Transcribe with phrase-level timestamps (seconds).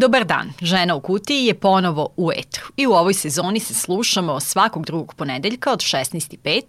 [0.00, 4.40] Dobar dan, Žena u kutiji je ponovo u etru i u ovoj sezoni se slušamo
[4.40, 6.62] svakog drugog ponedeljka od 16.05.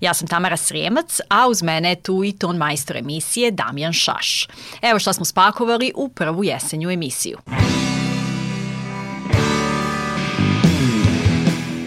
[0.00, 4.48] Ja sam Tamara Srijemac, a uz mene je tu i ton majstor emisije Damjan Šaš.
[4.82, 7.38] Evo šta smo spakovali u prvu jesenju emisiju.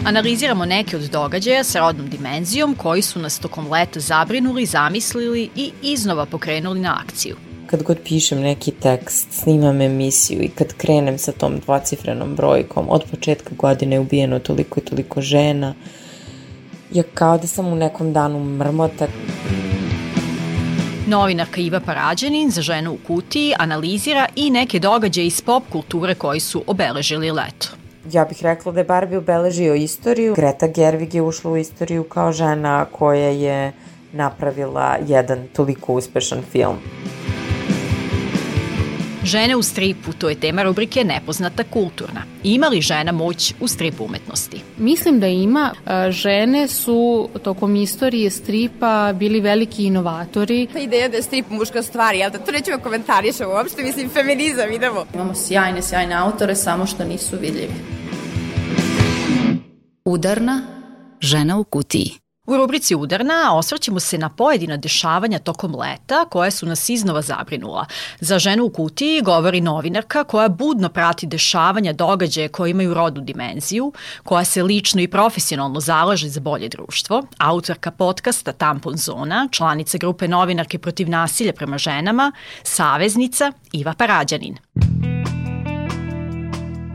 [0.04, 5.72] Analiziramo neke od događaja sa rodnom dimenzijom koji su nas tokom leta zabrinuli, zamislili i
[5.82, 11.32] iznova pokrenuli na akciju kad god pišem neki tekst, snimam emisiju i kad krenem sa
[11.32, 15.74] tom dvocifrenom brojkom, od početka godine je ubijeno toliko i toliko žena,
[16.92, 19.06] ja kao da sam u nekom danu mrmota.
[21.06, 26.40] Novinarka Iva Parađanin za ženu u kutiji analizira i neke događaje iz pop kulture koji
[26.40, 27.68] su obeležili leto.
[28.12, 30.34] Ja bih rekla da je Barbie obeležio istoriju.
[30.34, 33.72] Greta Gerwig je ušla u istoriju kao žena koja je
[34.12, 36.76] napravila jedan toliko uspešan film.
[39.26, 42.22] Žene u stripu, to je tema rubrike Nepoznata kulturna.
[42.44, 44.60] Ima li žena moć u stripu umetnosti?
[44.78, 45.72] Mislim da ima.
[45.86, 50.68] E, žene su tokom istorije stripa bili veliki inovatori.
[50.72, 54.72] Ta ideja da je strip muška stvar, jel da to nećemo komentarišati uopšte, mislim feminizam,
[54.72, 55.04] idemo.
[55.14, 57.74] Imamo sjajne, sjajne autore, samo što nisu vidljivi.
[60.04, 60.62] Udarna
[61.20, 62.25] žena u kutiji.
[62.46, 67.86] U rubrici Udarna osvrćemo se na pojedina dešavanja tokom leta koje su nas iznova zabrinula.
[68.20, 73.92] Za ženu u kutiji govori novinarka koja budno prati dešavanja događaje koje imaju rodnu dimenziju,
[74.24, 80.28] koja se lično i profesionalno zalaže za bolje društvo, autorka podcasta Tampon Zona, članica grupe
[80.28, 82.32] novinarke protiv nasilja prema ženama,
[82.62, 84.56] saveznica Iva Parađanin.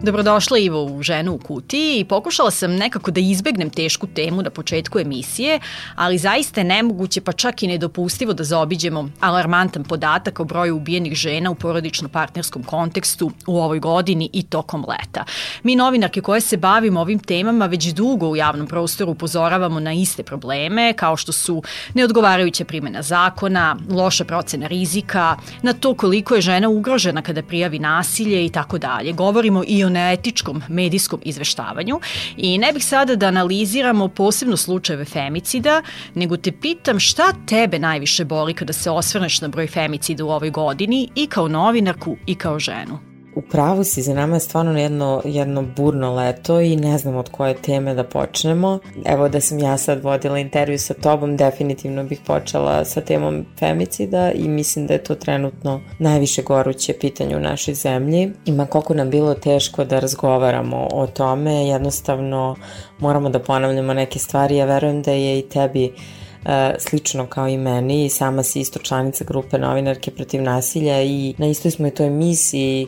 [0.03, 4.49] Dobrodošla Ivo u Ženu u kutiji i pokušala sam nekako da izbegnem tešku temu na
[4.49, 5.59] početku emisije,
[5.95, 11.13] ali zaista je nemoguće pa čak i nedopustivo da zaobiđemo alarmantan podatak o broju ubijenih
[11.13, 15.23] žena u porodično-partnerskom kontekstu u ovoj godini i tokom leta.
[15.63, 20.23] Mi novinarke koje se bavimo ovim temama već dugo u javnom prostoru upozoravamo na iste
[20.23, 21.63] probleme kao što su
[21.93, 28.45] neodgovarajuća primjena zakona, loša procena rizika, na to koliko je žena ugrožena kada prijavi nasilje
[28.45, 29.13] i tako dalje.
[29.13, 31.99] Govorimo i o neetičkom medijskom izveštavanju
[32.37, 35.81] i ne bih sada da analiziramo posebno slučajeve femicida,
[36.15, 40.49] nego te pitam šta tebe najviše boli kada se osvrneš na broj femicida u ovoj
[40.49, 43.10] godini i kao novinarku i kao ženu?
[43.35, 47.29] U pravu si, za nama je stvarno jedno, jedno burno leto i ne znam od
[47.29, 48.79] koje teme da počnemo.
[49.05, 54.31] Evo da sam ja sad vodila intervju sa tobom, definitivno bih počela sa temom femicida
[54.31, 58.31] i mislim da je to trenutno najviše goruće pitanje u našoj zemlji.
[58.45, 62.55] Ima koliko nam bilo teško da razgovaramo o tome, jednostavno
[62.99, 67.57] moramo da ponavljamo neke stvari, ja verujem da je i tebi uh, slično kao i
[67.57, 72.07] meni sama si isto članica grupe novinarke protiv nasilja i na istoj smo i toj
[72.07, 72.87] emisiji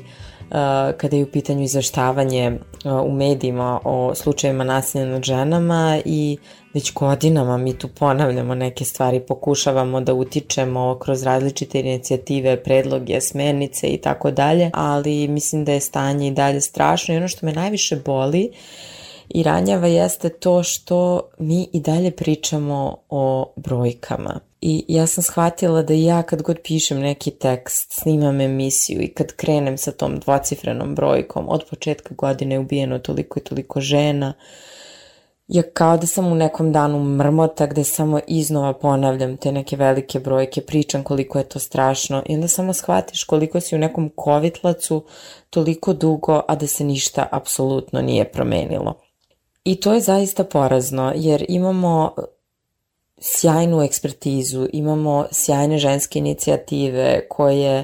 [0.98, 2.60] kada je u pitanju izveštavanje
[3.06, 6.38] u medijima o slučajevima nasilja nad ženama i
[6.74, 13.88] već godinama mi tu ponavljamo neke stvari, pokušavamo da utičemo kroz različite inicijative, predloge, smernice
[13.88, 17.54] i tako dalje, ali mislim da je stanje i dalje strašno i ono što me
[17.54, 18.52] najviše boli
[19.30, 24.40] i ranjava jeste to što mi i dalje pričamo o brojkama.
[24.66, 29.36] I ja sam shvatila da ja kad god pišem neki tekst, snimam emisiju i kad
[29.36, 34.34] krenem sa tom dvocifrenom brojkom, od početka godine je ubijeno toliko i toliko žena,
[35.48, 40.20] ja kao da sam u nekom danu mrmota gde samo iznova ponavljam te neke velike
[40.20, 45.06] brojke, pričam koliko je to strašno i onda samo shvatiš koliko si u nekom kovitlacu
[45.50, 48.94] toliko dugo, a da se ništa apsolutno nije promenilo.
[49.64, 52.16] I to je zaista porazno, jer imamo
[53.24, 57.84] sjajnu ekspertizu, imamo sjajne ženske inicijative koje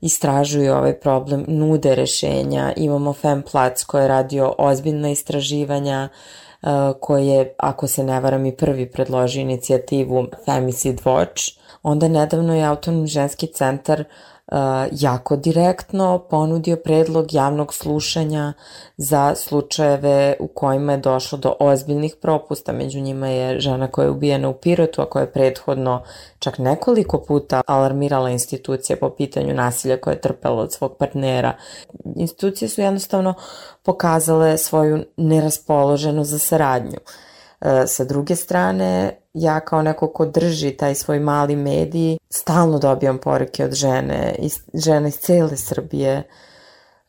[0.00, 6.08] istražuju ovaj problem, nude rešenja, imamo Femplac koji je radio ozbiljna istraživanja,
[6.62, 6.68] uh,
[7.00, 11.58] koji je, ako se ne varam, i prvi predložio inicijativu Femicid Watch.
[11.82, 14.04] Onda nedavno je Autonomni ženski centar
[14.92, 18.52] jako direktno ponudio predlog javnog slušanja
[18.96, 22.72] za slučajeve u kojima je došlo do ozbiljnih propusta.
[22.72, 26.02] Među njima je žena koja je ubijena u Pirotu, a koja je prethodno
[26.38, 31.52] čak nekoliko puta alarmirala institucije po pitanju nasilja koje je trpela od svog partnera.
[32.16, 33.34] Institucije su jednostavno
[33.82, 36.98] pokazale svoju neraspoloženost za saradnju.
[37.86, 43.64] Sa druge strane, ja kao neko ko drži taj svoj mali medij, stalno dobijam poruke
[43.64, 46.22] od žene, iz, žene iz cele Srbije,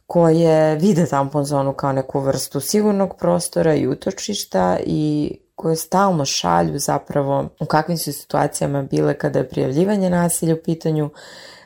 [0.07, 6.79] koje vide tampon zonu kao neku vrstu sigurnog prostora i utočišta i koje stalno šalju
[6.79, 11.09] zapravo u kakvim su situacijama bile kada je prijavljivanje nasilja u pitanju,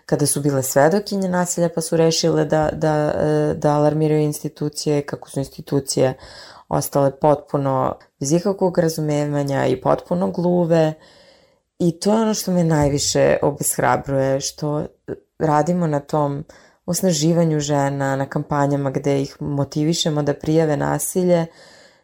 [0.06, 3.14] kada su bile svedokinje nasilja pa su rešile da, da,
[3.54, 6.14] da alarmiraju institucije, kako su institucije
[6.70, 10.94] ostale potpuno bez ikakvog razumevanja i potpuno gluve
[11.80, 14.86] i to je ono što me najviše obeshrabruje, što
[15.40, 16.44] radimo na tom
[16.86, 21.46] osnaživanju žena, na kampanjama gde ih motivišemo da prijave nasilje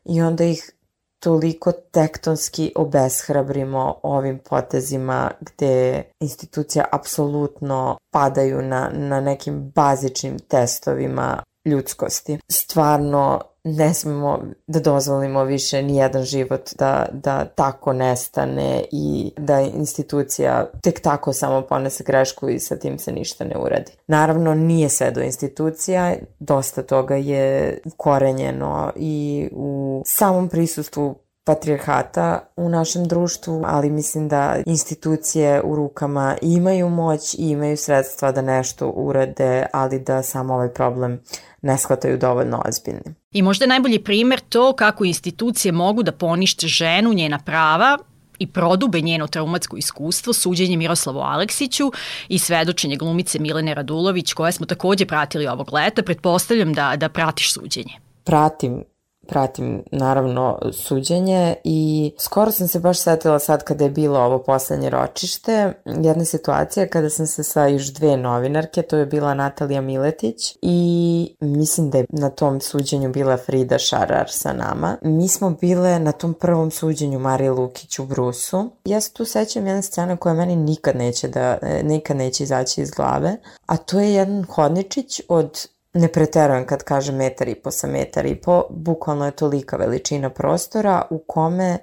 [0.06, 0.72] i onda ih
[1.20, 12.38] toliko tektonski obeshrabrimo ovim potezima gde institucija apsolutno padaju na, na nekim bazičnim testovima ljudskosti.
[12.52, 19.60] Stvarno ne smemo da dozvolimo više ni jedan život da, da tako nestane i da
[19.60, 23.92] institucija tek tako samo ponese grešku i sa tim se ništa ne uradi.
[24.08, 31.16] Naravno, nije sve do institucija, dosta toga je ukorenjeno i u samom prisustvu
[31.46, 38.32] patrijarhata u našem društvu, ali mislim da institucije u rukama imaju moć i imaju sredstva
[38.32, 41.20] da nešto urade, ali da samo ovaj problem
[41.66, 43.16] ne shvataju dovoljno ozbiljnim.
[43.32, 47.98] I možda je najbolji primer to kako institucije mogu da ponište ženu, njena prava,
[48.40, 51.92] i prodube njeno traumatsko iskustvo suđenje Miroslavu Aleksiću
[52.28, 56.04] i svedočenje glumice Milene Radulović koje smo takođe pratili ovog leta.
[56.04, 57.94] Pretpostavljam da, da pratiš suđenje.
[58.24, 58.84] Pratim
[59.27, 64.89] pratim naravno suđenje i skoro sam se baš setila sad kada je bilo ovo poslednje
[64.89, 70.57] ročište, jedna situacija kada sam se sa još dve novinarke, to je bila Natalija Miletić
[70.62, 74.98] i mislim da je na tom suđenju bila Frida Šarar sa nama.
[75.01, 78.69] Mi smo bile na tom prvom suđenju Marije Lukić u Brusu.
[78.86, 82.92] Ja se tu sećam jedna scena koja meni nikad neće da, nikad neće izaći iz
[82.92, 87.88] glave, a to je jedan hodničić od ne preterujem kad kažem metar i po sa
[87.88, 91.78] metar i po, bukvalno je tolika veličina prostora u kome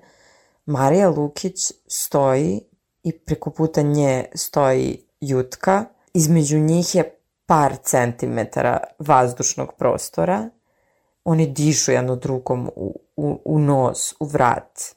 [0.67, 2.61] Marija Lukić stoji
[3.03, 5.85] i preko puta nje stoji jutka.
[6.15, 10.49] Između njih je par centimetara vazdušnog prostora.
[11.25, 14.95] Oni dišu jedno drugom u, u, u nos, u vrat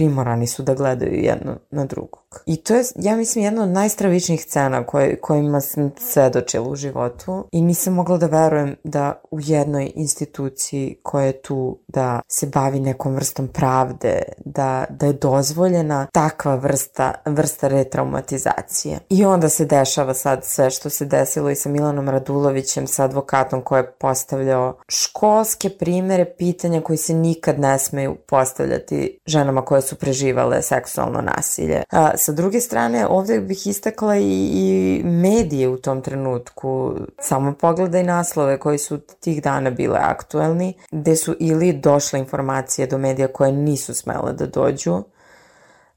[0.00, 2.29] primorani su da gledaju jedno na drugog.
[2.46, 7.44] I to je, ja mislim, jedna od najstravičnijih scena koje, kojima sam svedočila u životu
[7.52, 12.80] i nisam mogla da verujem da u jednoj instituciji koja je tu da se bavi
[12.80, 18.98] nekom vrstom pravde, da, da je dozvoljena takva vrsta, vrsta retraumatizacije.
[19.08, 23.62] I onda se dešava sad sve što se desilo i sa Milanom Radulovićem, sa advokatom
[23.62, 29.96] koji je postavljao školske primere pitanja koji se nikad ne smeju postavljati ženama koje su
[29.96, 31.82] preživale seksualno nasilje.
[31.90, 36.94] A, sa druge strane, ovde bih istakla i, i medije u tom trenutku.
[37.18, 42.98] Samo pogledaj naslove koji su tih dana bile aktuelni, gde su ili došle informacije do
[42.98, 45.02] medija koje nisu smele da dođu,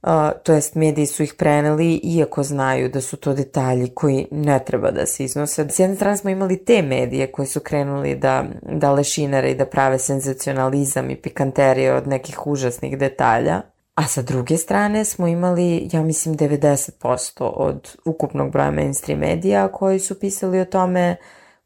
[0.04, 0.10] Uh,
[0.44, 4.92] to jest mediji su ih preneli iako znaju da su to detalji koji ne treba
[4.92, 5.70] da se iznose.
[5.70, 9.66] S jedne strane smo imali te medije koji su krenuli da, da lešinare i da
[9.66, 13.62] prave senzacionalizam i pikanterije od nekih užasnih detalja,
[13.96, 20.00] A sa druge strane smo imali, ja mislim, 90% od ukupnog broja mainstream medija koji
[20.00, 21.16] su pisali o tome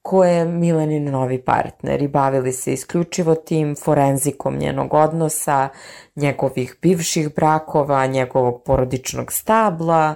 [0.02, 5.70] ko je Milenin novi partner i bavili se isključivo tim forenzikom njenog odnosa,
[6.16, 10.16] njegovih bivših brakova, njegovog porodičnog stabla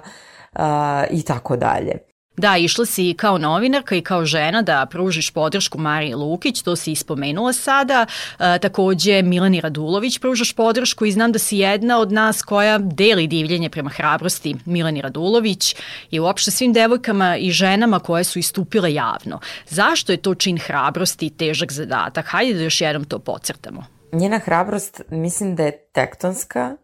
[1.10, 2.11] i tako dalje.
[2.36, 6.92] Da, išla si kao novinarka i kao žena da pružiš podršku Mariji Lukić, to si
[6.92, 8.06] ispomenula sada.
[8.38, 13.26] E, takođe Milani Radulović pružaš podršku i znam da si jedna od nas koja deli
[13.26, 15.76] divljenje prema hrabrosti Milani Radulović
[16.10, 19.40] i uopšte svim devojkama i ženama koje su istupile javno.
[19.68, 22.26] Zašto je to čin hrabrosti i težak zadatak?
[22.28, 23.84] Hajde da još jednom to pocrtamo.
[24.12, 26.76] Njena hrabrost mislim da je tektonska.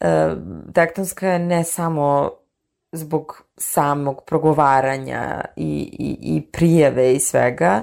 [0.00, 0.34] E,
[0.74, 2.30] tektonska je ne samo
[2.92, 7.82] zbog samog progovaranja i, i, i prijeve i svega,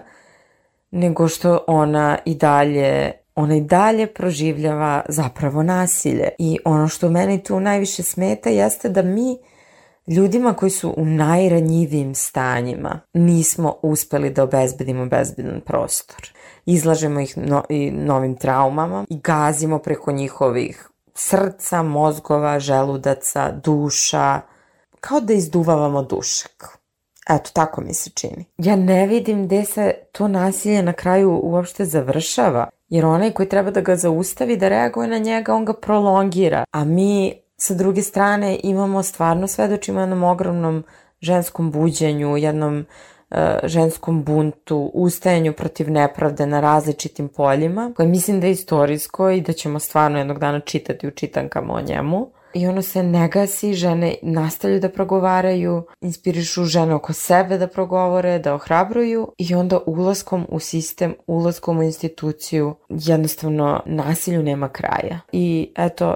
[0.92, 6.30] nego što ona i dalje ona i dalje proživljava zapravo nasilje.
[6.38, 9.38] I ono što meni tu najviše smeta jeste da mi
[10.08, 16.34] ljudima koji su u najranjivijim stanjima nismo uspeli da obezbedimo bezbedan prostor.
[16.66, 24.42] Izlažemo ih no, i novim traumama i gazimo preko njihovih srca, mozgova, želudaca, duša,
[25.00, 26.80] kao da izduvavamo dušek.
[27.30, 28.46] Eto, tako mi se čini.
[28.58, 33.72] Ja ne vidim gde se to nasilje na kraju uopšte završava, jer onaj koji treba
[33.72, 36.64] da ga zaustavi, da reaguje na njega, on ga prolongira.
[36.72, 40.84] A mi sa druge strane imamo stvarno svedočimo jednom ogromnom
[41.22, 42.86] ženskom buđenju, jednom
[43.30, 49.42] uh, ženskom buntu, ustajanju protiv nepravde na različitim poljima, koje mislim da je istorijsko i
[49.42, 53.74] da ćemo stvarno jednog dana čitati u čitankama o njemu i ono se ne gasi,
[53.74, 60.46] žene nastavljaju da progovaraju, inspirišu žene oko sebe da progovore, da ohrabruju i onda ulaskom
[60.50, 65.20] u sistem, ulaskom u instituciju, jednostavno nasilju nema kraja.
[65.32, 66.16] I eto,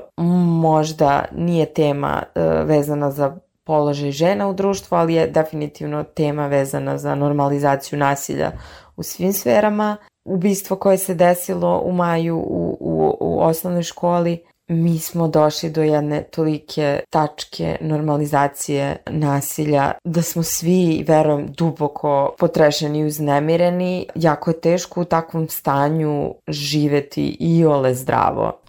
[0.62, 6.98] možda nije tema uh, vezana za položaj žena u društvu, ali je definitivno tema vezana
[6.98, 8.52] za normalizaciju nasilja
[8.96, 9.98] u svim sferama.
[10.26, 15.84] Ubistvo koje se desilo u maju u, u, u osnovnoj školi mi smo došli do
[15.84, 24.08] jedne tolike tačke normalizacije nasilja da smo svi, verujem, duboko potrešeni i uznemireni.
[24.16, 28.64] Jako je teško u takvom stanju živeti i ole zdravo.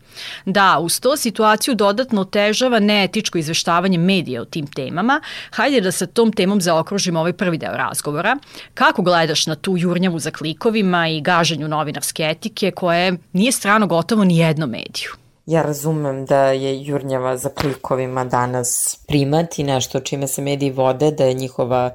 [0.45, 5.21] Da, uz to situaciju dodatno otežava neetičko izveštavanje medija o tim temama.
[5.51, 8.37] Hajde da sa tom temom zaokružimo ovaj prvi deo razgovora.
[8.75, 14.25] Kako gledaš na tu jurnjavu za klikovima i gaženju novinarske etike koje nije strano gotovo
[14.25, 15.24] ni jedno mediju?
[15.47, 21.11] Ja razumem da je jurnjava za klikovima danas primat i nešto čime se mediji vode,
[21.11, 21.91] da je njihova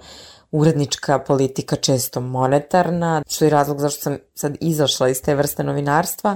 [0.51, 6.35] urednička politika često monetarna, što je razlog zašto sam sad izašla iz te vrste novinarstva,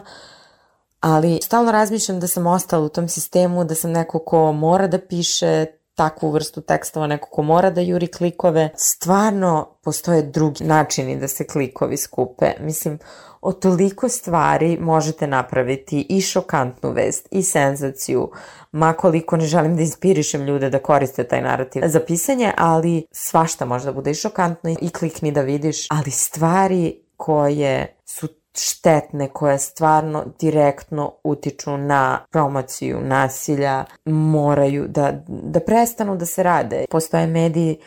[1.00, 5.00] ali stalno razmišljam da sam ostala u tom sistemu, da sam neko ko mora da
[5.00, 5.66] piše
[5.96, 8.70] takvu vrstu tekstova, neko ko mora da juri klikove.
[8.76, 12.52] Stvarno postoje drugi načini da se klikovi skupe.
[12.60, 13.00] Mislim,
[13.44, 18.32] o toliko stvari možete napraviti i šokantnu vest i senzaciju,
[18.72, 23.86] makoliko ne želim da inspirišem ljude da koriste taj narativ za pisanje, ali svašta može
[23.86, 30.26] da bude i šokantno i klikni da vidiš, ali stvari koje su štetne koje stvarno
[30.40, 36.86] direktno utiču na promociju nasilja moraju da, da prestanu da se rade.
[36.90, 37.78] Postoje mediji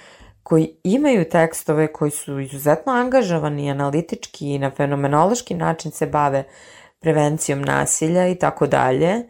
[0.46, 6.44] koji imaju tekstove koji su izuzetno angažovani analitički i na fenomenološki način se bave
[7.00, 9.28] prevencijom nasilja i tako dalje.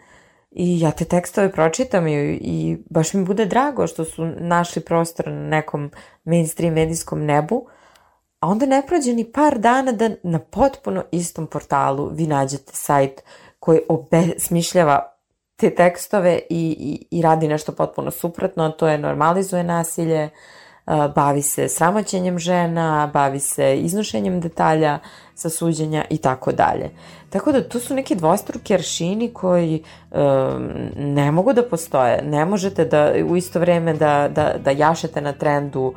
[0.50, 5.28] I ja te tekstove pročitam i, i baš mi bude drago što su našli prostor
[5.28, 5.90] na nekom
[6.24, 7.66] mainstream medijskom nebu,
[8.40, 13.22] a onda ne prođe ni par dana da na potpuno istom portalu vi nađete sajt
[13.58, 15.12] koji obesmišljava
[15.56, 16.76] te tekstove i,
[17.10, 20.30] i, i radi nešto potpuno suprotno, to je normalizuje nasilje, uh,
[21.14, 24.98] bavi se sramoćenjem žena, bavi se iznošenjem detalja
[25.34, 26.90] sa suđenja i tako dalje.
[27.30, 30.18] Tako da tu su neki dvostruki aršini koji um,
[30.96, 32.22] ne mogu da postoje.
[32.22, 35.94] Ne možete da u isto vreme da, da, da jašete na trendu uh,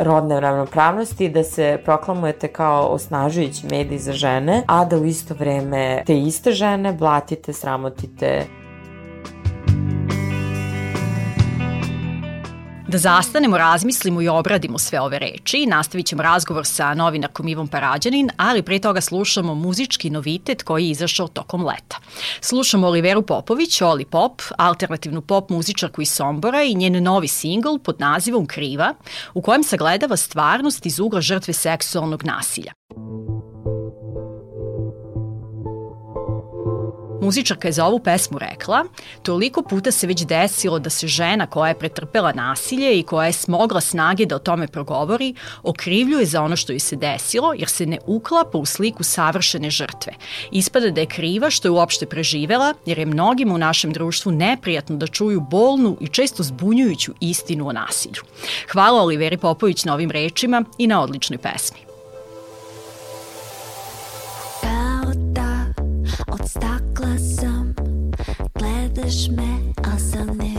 [0.00, 6.02] rodne ravnopravnosti, da se proklamujete kao osnažujući medij za žene, a da u isto vreme
[6.06, 8.46] te iste žene blatite, sramotite
[12.88, 15.66] Da zastanemo, razmislimo i obradimo sve ove reči.
[15.66, 20.90] Nastavit ćemo razgovor sa novinarkom Ivom Parađanin, ali pre toga slušamo muzički novitet koji je
[20.90, 21.96] izašao tokom leta.
[22.40, 28.00] Slušamo Oliveru Popović, Oli Pop, alternativnu pop muzičarku iz Sombora i njen novi singl pod
[28.00, 28.94] nazivom Kriva,
[29.34, 32.72] u kojem sagledava stvarnost iz ugla žrtve seksualnog nasilja.
[37.26, 38.84] Muzičarka je za ovu pesmu rekla,
[39.22, 43.32] toliko puta se već desilo da se žena koja je pretrpela nasilje i koja je
[43.32, 47.86] smogla snage da o tome progovori, okrivljuje za ono što joj se desilo, jer se
[47.86, 50.12] ne uklapa u sliku savršene žrtve.
[50.50, 54.96] Ispada da je kriva što je uopšte preživela, jer je mnogima u našem društvu neprijatno
[54.96, 58.22] da čuju bolnu i često zbunjujuću istinu o nasilju.
[58.72, 61.85] Hvala Oliveri Popović na ovim rečima i na odličnoj pesmi.
[68.58, 70.55] Gledaš me, a sam nevidljiva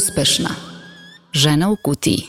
[0.00, 0.48] Uspešna.
[1.32, 2.22] Žena u kutiji.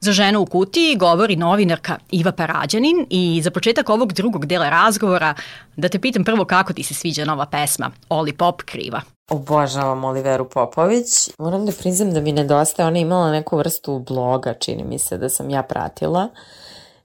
[0.00, 5.34] Za ženu u kutiji govori novinarka Iva Parađanin i za početak ovog drugog dela razgovora
[5.76, 9.00] da te pitam prvo kako ti se sviđa nova pesma Oli Pop kriva.
[9.30, 11.06] Obožavam Oliveru Popović.
[11.38, 15.18] Moram da priznam da mi nedostaje, ona je imala neku vrstu bloga, čini mi se
[15.18, 16.28] da sam ja pratila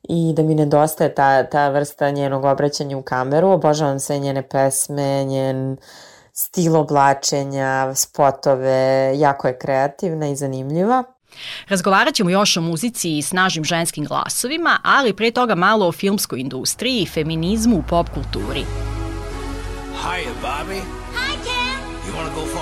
[0.09, 3.49] i da mi nedostaje ta, ta vrsta njenog obraćanja u kameru.
[3.49, 5.77] Obožavam sve njene pesme, njen
[6.37, 11.03] stil oblačenja, spotove, jako je kreativna i zanimljiva.
[11.67, 16.39] Razgovarat ćemo još o muzici i snažnim ženskim glasovima, ali pre toga malo o filmskoj
[16.39, 18.65] industriji i feminizmu u pop kulturi.
[20.03, 20.79] Hiya, Bobby.
[21.15, 21.79] Hi, Ken.
[22.05, 22.54] You want to go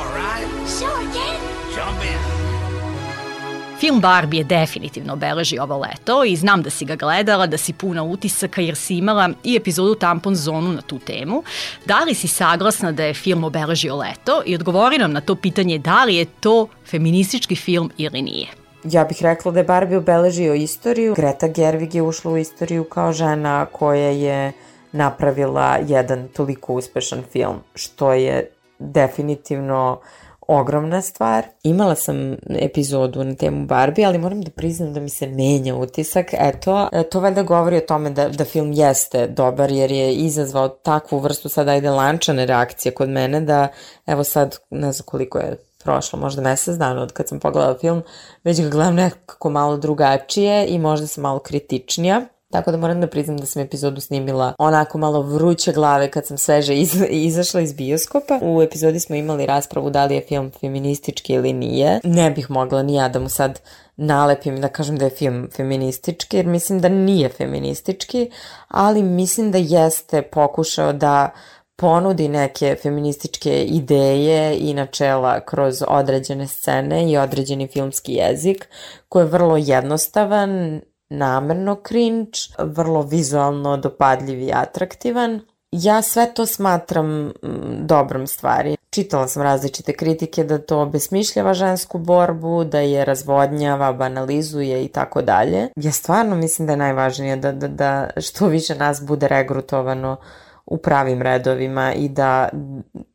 [3.84, 7.74] Film Barbie je definitivno obeležio ovo leto i znam da si ga gledala, da si
[7.74, 11.44] puna utisaka jer si imala i epizodu Tampon zonu na tu temu.
[11.86, 15.78] Da li si saglasna da je film obeležio leto i odgovori nam na to pitanje
[15.80, 18.48] da li je to feministički film ili nije.
[18.84, 21.14] Ja bih rekla da je Barbie obeležio istoriju.
[21.16, 24.52] Greta Gerwig je ušla u istoriju kao žena koja je
[24.92, 30.00] napravila jedan toliko uspešan film, što je definitivno
[30.48, 31.46] ogromna stvar.
[31.64, 36.28] Imala sam epizodu na temu Barbie, ali moram da priznam da mi se menja utisak.
[36.34, 41.20] Eto, to valjda govori o tome da, da film jeste dobar, jer je izazvao takvu
[41.20, 43.68] vrstu sad ajde lančane reakcije kod mene da
[44.06, 48.04] evo sad ne znam koliko je prošlo, možda mesec dana od kad sam pogledala film,
[48.44, 52.22] već ga gledam nekako malo drugačije i možda sam malo kritičnija.
[52.54, 56.38] Tako da moram da priznam da sam epizodu snimila onako malo vruće glave kad sam
[56.38, 56.96] sveže iz,
[57.30, 58.40] izašla iz bioskopa.
[58.42, 62.00] U epizodi smo imali raspravu da li je film feministički ili nije.
[62.04, 63.60] Ne bih mogla ni ja da mu sad
[63.96, 68.30] nalepim da kažem da je film feministički, jer mislim da nije feministički,
[68.68, 71.30] ali mislim da jeste pokušao da
[71.76, 78.70] ponudi neke feminističke ideje i načela kroz određene scene i određeni filmski jezik
[79.10, 85.42] koji je vrlo jednostavan, namerno cringe, vrlo vizualno dopadljiv i atraktivan.
[85.72, 87.32] Ja sve to smatram mm,
[87.80, 88.78] dobrom stvari.
[88.90, 95.22] Čitala sam različite kritike da to besmišljava žensku borbu, da je razvodnjava, banalizuje i tako
[95.22, 95.70] dalje.
[95.76, 100.18] Ja stvarno mislim da je najvažnije da, da, da što više nas bude regrutovano
[100.66, 102.50] u pravim redovima i da,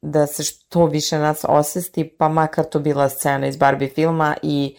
[0.02, 4.76] da se što više nas osesti, pa makar to bila scena iz Barbie filma i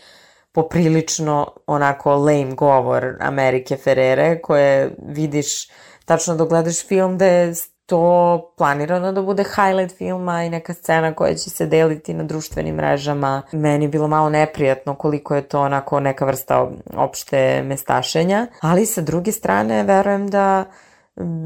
[0.51, 5.69] poprilično onako lame govor Amerike Ferrere koje vidiš
[6.05, 7.53] tačno dok gledaš film da je
[7.85, 12.75] to planirano da bude highlight filma i neka scena koja će se deliti na društvenim
[12.75, 13.41] mrežama.
[13.51, 19.01] Meni je bilo malo neprijatno koliko je to onako neka vrsta opšte mestašenja, ali sa
[19.01, 20.65] druge strane verujem da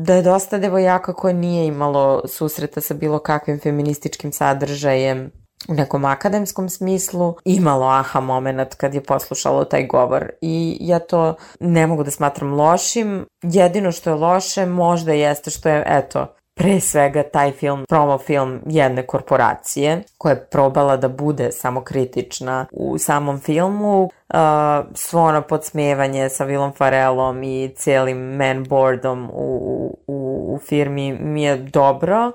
[0.06, 5.32] da je dosta devojaka koje nije imalo susreta sa bilo kakvim feminističkim sadržajem
[5.68, 11.36] u nekom akademskom smislu imalo aha moment kad je poslušalo taj govor i ja to
[11.60, 13.26] ne mogu da smatram lošim.
[13.42, 18.62] Jedino što je loše možda jeste što je, eto, pre svega taj film, promo film
[18.66, 24.04] jedne korporacije koja je probala da bude samokritična u samom filmu.
[24.04, 24.40] Uh,
[24.94, 31.44] svo ono podsmevanje sa Willom Farelom i cijelim man boardom u, u, u firmi mi
[31.44, 32.32] je dobro,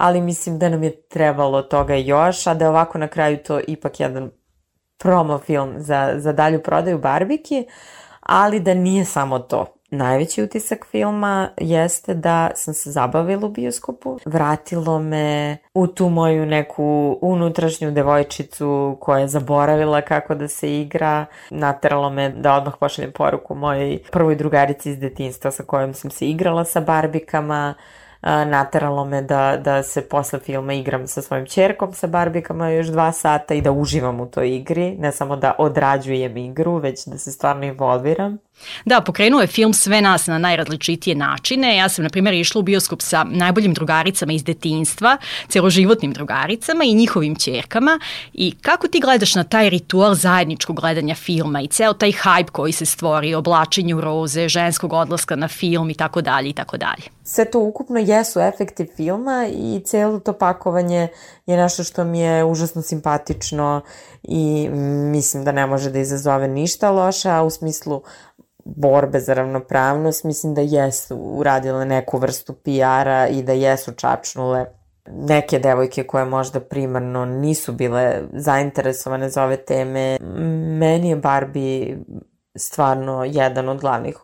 [0.00, 3.60] ali mislim da nam je trebalo toga još, a da je ovako na kraju to
[3.68, 4.30] ipak jedan
[4.98, 7.66] promo film za, za dalju prodaju barbiki,
[8.20, 9.66] ali da nije samo to.
[9.90, 14.18] Najveći utisak filma jeste da sam se zabavila u bioskopu.
[14.24, 21.26] Vratilo me u tu moju neku unutrašnju devojčicu koja je zaboravila kako da se igra.
[21.50, 26.28] Nateralo me da odmah pošaljem poruku mojoj prvoj drugarici iz detinstva sa kojom sam se
[26.28, 27.74] igrala sa barbikama
[28.22, 33.12] nateralo me da, da se posle filma igram sa svojim čerkom sa barbikama još dva
[33.12, 37.32] sata i da uživam u toj igri, ne samo da odrađujem igru, već da se
[37.32, 38.38] stvarno involviram.
[38.84, 41.76] Da, pokrenuo je film sve nas na najrazličitije načine.
[41.76, 45.16] Ja sam, na primjer, išla u bioskop sa najboljim drugaricama iz detinjstva,
[45.48, 47.98] celoživotnim drugaricama i njihovim čerkama.
[48.32, 52.72] I kako ti gledaš na taj ritual zajedničkog gledanja filma i ceo taj hype koji
[52.72, 57.02] se stvori, oblačenju roze, ženskog odlaska na film i tako dalje i tako dalje?
[57.24, 61.08] Sve to ukupno jesu efekti filma i celo to pakovanje
[61.46, 63.80] je nešto što mi je užasno simpatično
[64.22, 64.68] i
[65.12, 68.02] mislim da ne može da izazove ništa loša, a u smislu
[68.64, 74.66] borbe za ravnopravnost, mislim da jesu uradile neku vrstu PR-a i da jesu čačnule
[75.06, 80.18] neke devojke koje možda primarno nisu bile zainteresovane za ove teme.
[80.78, 81.98] Meni je Barbie
[82.56, 84.16] stvarno jedan od glavnih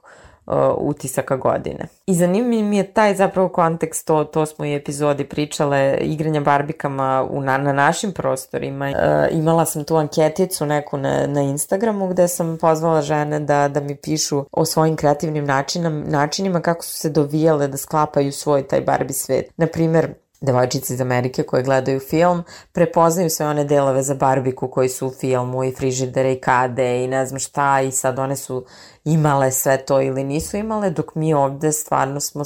[0.78, 1.86] utisaka godine.
[2.06, 7.26] I zanimljiv mi je taj zapravo kontekst, to, to smo i epizodi pričale, igranja barbikama
[7.30, 8.88] u, na, na našim prostorima.
[8.88, 13.80] Uh, imala sam tu anketicu neku na, na Instagramu gde sam pozvala žene da, da
[13.80, 18.80] mi pišu o svojim kreativnim načinam, načinima kako su se dovijale da sklapaju svoj taj
[18.80, 19.50] Barbie svet.
[19.56, 25.06] Naprimer, devojčice iz Amerike koje gledaju film prepoznaju sve one delove za barbiku koji su
[25.06, 28.64] u filmu i frižidere i kade i ne znam šta i sad one su
[29.04, 32.42] imale sve to ili nisu imale dok mi ovde stvarno smo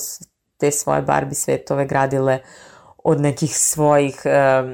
[0.56, 2.38] te svoje Barbie svetove gradile
[3.04, 4.70] od nekih svojih uh,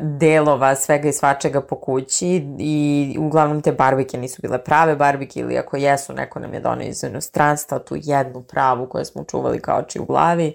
[0.00, 5.58] delova svega i svačega po kući i uglavnom te barbike nisu bile prave barbike ili
[5.58, 9.78] ako jesu neko nam je donio iz inostranstva tu jednu pravu koju smo čuvali kao
[9.78, 10.54] oči u glavi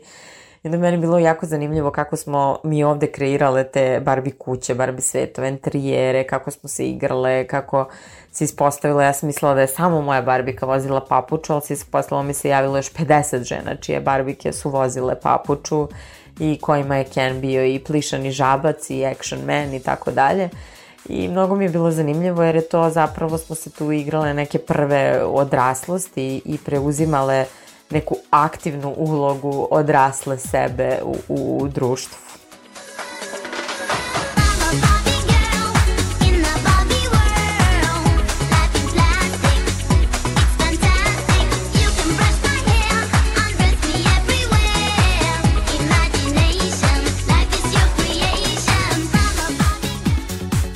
[0.66, 5.02] I onda meni bilo jako zanimljivo kako smo mi ovde kreirale te Barbie kuće, Barbie
[5.02, 7.88] svetove, interijere, kako smo se igrale, kako
[8.32, 12.24] se ispostavilo, ja sam mislila da je samo moja barbika vozila papuču, ali se ispostavilo
[12.24, 15.88] mi se javilo još 50 žena čije barbike su vozile papuču
[16.40, 20.50] i kojima je Ken bio i plišani žabac i action man i tako dalje.
[21.10, 24.60] I mnogo mi je bilo zanimljivo jer je to zapravo smo se tu igrale neke
[24.60, 32.18] prve odraslosti i preuzimale uh, neku aktivnu ulogu odrasle sebe u, u društvu.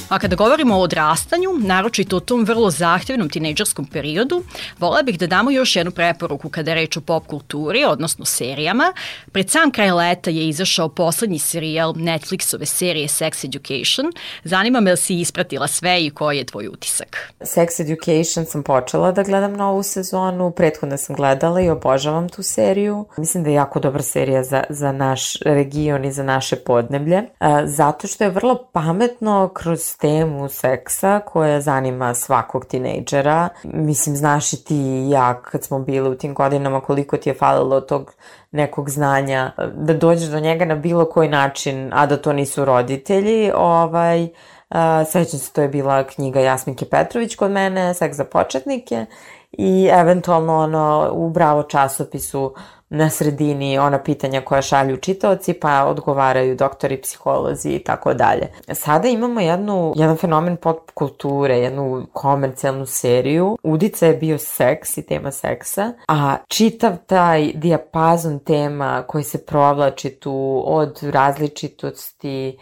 [0.10, 4.43] A kada govorimo o odrastanju, naročito o tom vrlo zahtevnom tinejdžerskom periodu,
[4.80, 8.93] vola bih da damo još jednu preporuku kada je reč o pop kulturi, odnosno serijama.
[9.32, 14.12] Pred sam kraj leta je izašao poslednji serijal Netflixove serije Sex Education.
[14.43, 17.34] Zanima me li si ispratila sve i koji je tvoj utisak?
[17.39, 23.06] Sex Education sam počela da gledam novu sezonu, prethodno sam gledala i obožavam tu seriju.
[23.17, 27.24] Mislim da je jako dobra serija za, za naš region i za naše podneblje,
[27.65, 33.49] zato što je vrlo pametno kroz temu seksa koja zanima svakog tinejdžera.
[33.63, 37.33] Mislim, znaš i ti i ja kad smo bili u tim godinama koliko ti je
[37.33, 38.13] falilo tog
[38.51, 43.51] nekog znanja da dođeš do njega na bilo koji način, a da to nisu roditelji,
[43.55, 44.27] ovaj,
[44.69, 49.05] Uh, sećam se, to je bila knjiga Jasminke Petrović kod mene, Seks za početnike
[49.51, 55.86] i eventualno ono u Bravo časopisu uh, na sredini ona pitanja koja šalju čitaoci, pa
[55.86, 58.47] odgovaraju doktori, psiholozi i tako dalje.
[58.73, 63.58] Sada imamo jednu, jedan fenomen pop kulture, jednu komercijalnu seriju.
[63.63, 70.10] Udica je bio seks i tema seksa, a čitav taj dijapazon tema koji se provlači
[70.10, 72.58] tu od različitosti,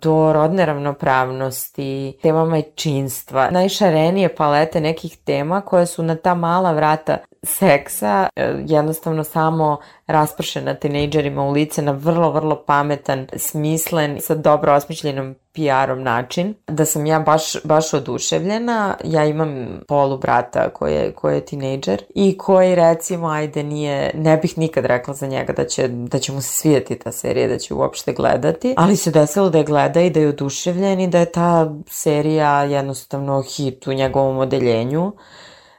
[0.00, 7.16] do rodne ravnopravnosti, tema majčinstva, najšarenije palete nekih tema koje su na ta mala vrata
[7.42, 14.74] seksa e, jednostavno samo raspršena tinejdžerima u lice na vrlo, vrlo pametan, smislen, sa dobro
[14.74, 16.54] osmišljenom PR-om način.
[16.66, 18.96] Da sam ja baš, baš oduševljena.
[19.04, 24.36] Ja imam polu brata koji je, koji je tinejdžer i koji recimo, ajde nije, ne
[24.36, 27.58] bih nikad rekla za njega da će, da će mu se svidjeti ta serija, da
[27.58, 31.18] će uopšte gledati, ali se desilo da je gleda i da je oduševljen i da
[31.18, 35.12] je ta serija jednostavno hit u njegovom odeljenju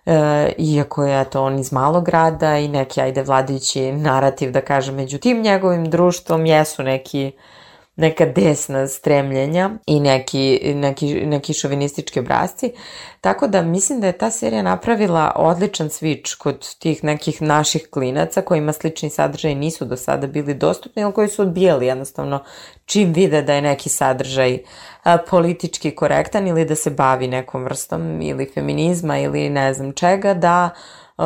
[0.06, 4.96] e, iako je to on iz malog grada i neki, ajde, vladajući narativ, da kažem,
[4.96, 7.32] među tim njegovim društvom jesu neki
[7.96, 12.74] neka desna stremljenja i neki, neki, neki šovinistički obrazci.
[13.22, 18.42] Tako da mislim da je ta serija napravila odličan switch kod tih nekih naših klinaca
[18.42, 22.44] kojima slični sadržaj nisu do sada bili dostupni ili koji su odbijali jednostavno
[22.86, 24.58] čim vide da je neki sadržaj
[25.30, 30.70] politički korektan ili da se bavi nekom vrstom ili feminizma ili ne znam čega, da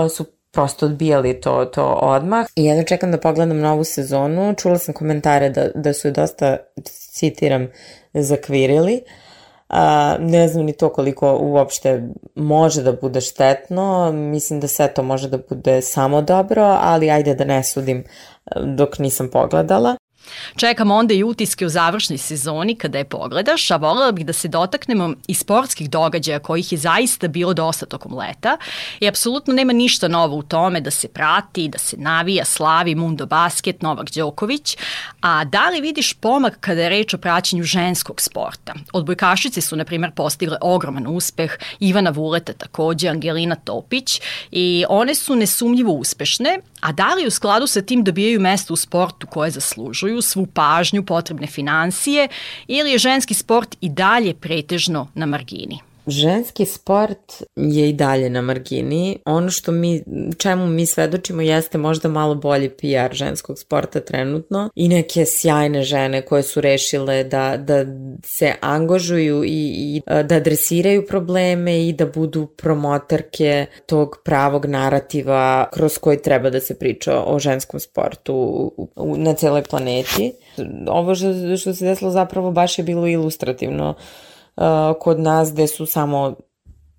[0.09, 2.47] su prosto odbijali to, to odmah.
[2.55, 4.53] I jedno čekam da pogledam novu sezonu.
[4.57, 6.57] Čula sam komentare da, da su dosta,
[7.13, 7.67] citiram,
[8.13, 9.01] zakvirili.
[9.69, 12.03] A, ne znam ni to koliko uopšte
[12.35, 17.35] može da bude štetno, mislim da sve to može da bude samo dobro, ali ajde
[17.35, 18.03] da ne sudim
[18.55, 19.95] dok nisam pogledala.
[20.55, 24.47] Čekamo onda i utiske u završnoj sezoni kada je pogledaš, a volela bih da se
[24.47, 28.57] dotaknemo i sportskih događaja kojih je zaista bilo dosta tokom leta
[28.99, 33.25] i apsolutno nema ništa novo u tome da se prati, da se navija, slavi Mundo
[33.25, 34.77] Basket, Novak Đoković,
[35.21, 38.73] a da li vidiš pomak kada je reč o praćenju ženskog sporta?
[38.93, 45.35] Odbojkašice su, na primer, postigle ogroman uspeh, Ivana Vuleta takođe, Angelina Topić i one su
[45.35, 50.14] nesumljivo uspešne, a da li u skladu sa tim dobijaju mesto u sportu koje zaslužuju,
[50.21, 52.27] svu pažnju, potrebne financije
[52.67, 55.79] ili je ženski sport i dalje pretežno na margini?
[56.07, 59.19] Ženski sport je i dalje na margini.
[59.25, 60.03] Ono što mi,
[60.37, 66.21] čemu mi svedočimo jeste možda malo bolji PR ženskog sporta trenutno i neke sjajne žene
[66.21, 67.85] koje su rešile da, da
[68.23, 75.97] se angažuju i, i da adresiraju probleme i da budu promoterke tog pravog narativa kroz
[75.97, 80.33] koji treba da se priča o ženskom sportu na celoj planeti.
[80.87, 83.95] Ovo što, što se desilo zapravo baš je bilo ilustrativno
[84.99, 86.35] kod nas gde su samo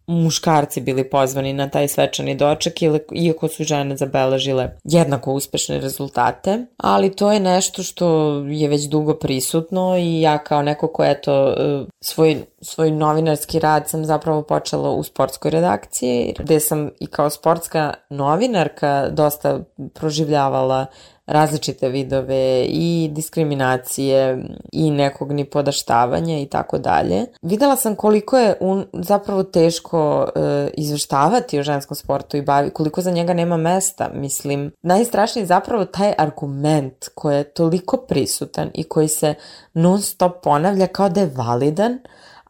[0.07, 2.75] muškarci bili pozvani na taj svečani doček,
[3.13, 9.15] iako su žene zabeležile jednako uspešne rezultate, ali to je nešto što je već dugo
[9.15, 14.91] prisutno i ja kao neko ko eto uh, svoj, svoj novinarski rad sam zapravo počela
[14.91, 19.61] u sportskoj redakciji, gde sam i kao sportska novinarka dosta
[19.95, 20.87] proživljavala
[21.27, 27.27] različite vidove i diskriminacije i nekog ni podaštavanja i tako dalje.
[27.43, 33.01] Videla sam koliko je un, zapravo teško e, izveštavati o ženskom sportu i bavi, koliko
[33.01, 34.11] za njega nema mesta.
[34.15, 39.35] Mislim, najstrašniji je zapravo taj argument koji je toliko prisutan i koji se
[39.75, 41.99] non stop ponavlja kao da je validan,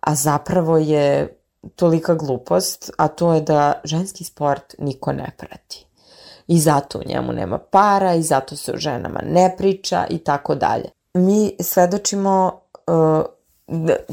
[0.00, 1.36] a zapravo je
[1.76, 5.86] tolika glupost, a to je da ženski sport niko ne prati
[6.46, 10.54] i zato u njemu nema para i zato se o ženama ne priča i tako
[10.54, 10.90] dalje.
[11.14, 13.24] Mi svedočimo uh,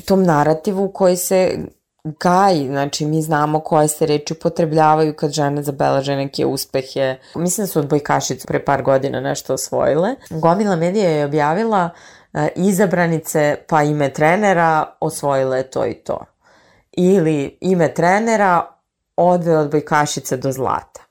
[0.05, 1.57] tom narativu koji se
[2.03, 7.15] gaji, znači mi znamo koje se reči upotrebljavaju kad žene zabeleže neke uspehe.
[7.35, 10.15] Mislim da su odbojkašice pre par godina nešto osvojile.
[10.29, 11.89] Gomila medija je objavila
[12.33, 16.25] uh, izabranice pa ime trenera osvojile to i to.
[16.91, 18.65] Ili ime trenera
[19.15, 21.02] odve odbojkašice do zlata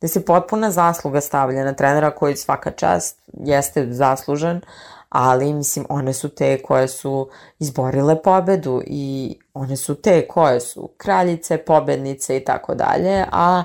[0.00, 4.60] da se potpuna zasluga stavlja na trenera koji svaka čast jeste zaslužan,
[5.08, 7.28] ali mislim one su te koje su
[7.58, 13.62] izborile pobedu i one su te koje su kraljice, pobednice i tako dalje, a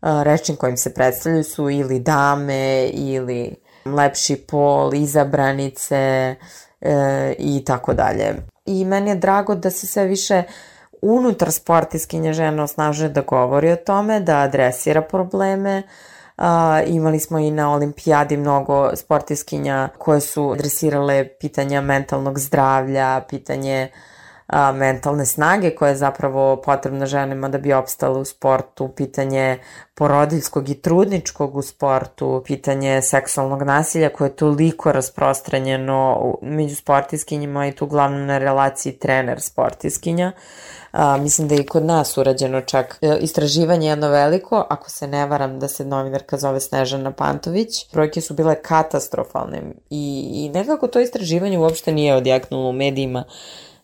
[0.00, 5.96] rečin kojim se predstavljaju su ili dame ili lepši pol, izabranice
[6.80, 8.34] e, i tako dalje.
[8.66, 13.72] I meni je drago da se sve više uh, unutar sportiskinja žena osnažuje da govori
[13.72, 15.82] o tome, da adresira probleme.
[16.36, 16.44] Uh,
[16.86, 23.90] imali smo i na olimpijadi mnogo sportiskinja koje su adresirale pitanja mentalnog zdravlja, pitanje
[24.48, 29.58] a, mentalne snage koja je zapravo potrebna ženama da bi opstale u sportu, pitanje
[29.94, 37.72] porodiljskog i trudničkog u sportu, pitanje seksualnog nasilja koje je toliko rasprostranjeno među sportiskinjima i
[37.72, 40.32] tu uglavnom na relaciji trener sportiskinja.
[40.90, 45.06] A, mislim da je i kod nas urađeno čak e, istraživanje jedno veliko, ako se
[45.06, 47.92] ne varam da se novinarka zove Snežana Pantović.
[47.92, 53.24] Brojke su bile katastrofalne i, i nekako to istraživanje uopšte nije odjeknulo u medijima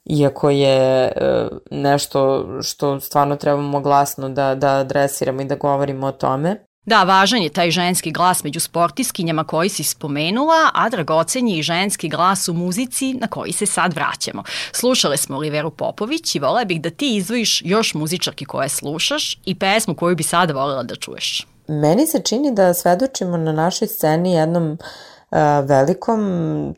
[0.05, 6.13] iako je e, nešto što stvarno trebamo glasno da, da adresiramo i da govorimo o
[6.13, 6.67] tome.
[6.87, 11.63] Da, važan je taj ženski glas među sportiskinjama koji si spomenula, a dragocen je i
[11.63, 14.43] ženski glas u muzici na koji se sad vraćamo.
[14.73, 19.59] Slušale smo Oliveru Popović i volela bih da ti izvojiš još muzičarki koje slušaš i
[19.59, 21.47] pesmu koju bi sada volela da čuješ.
[21.69, 26.21] Meni se čini da svedočimo na našoj sceni jednom uh, velikom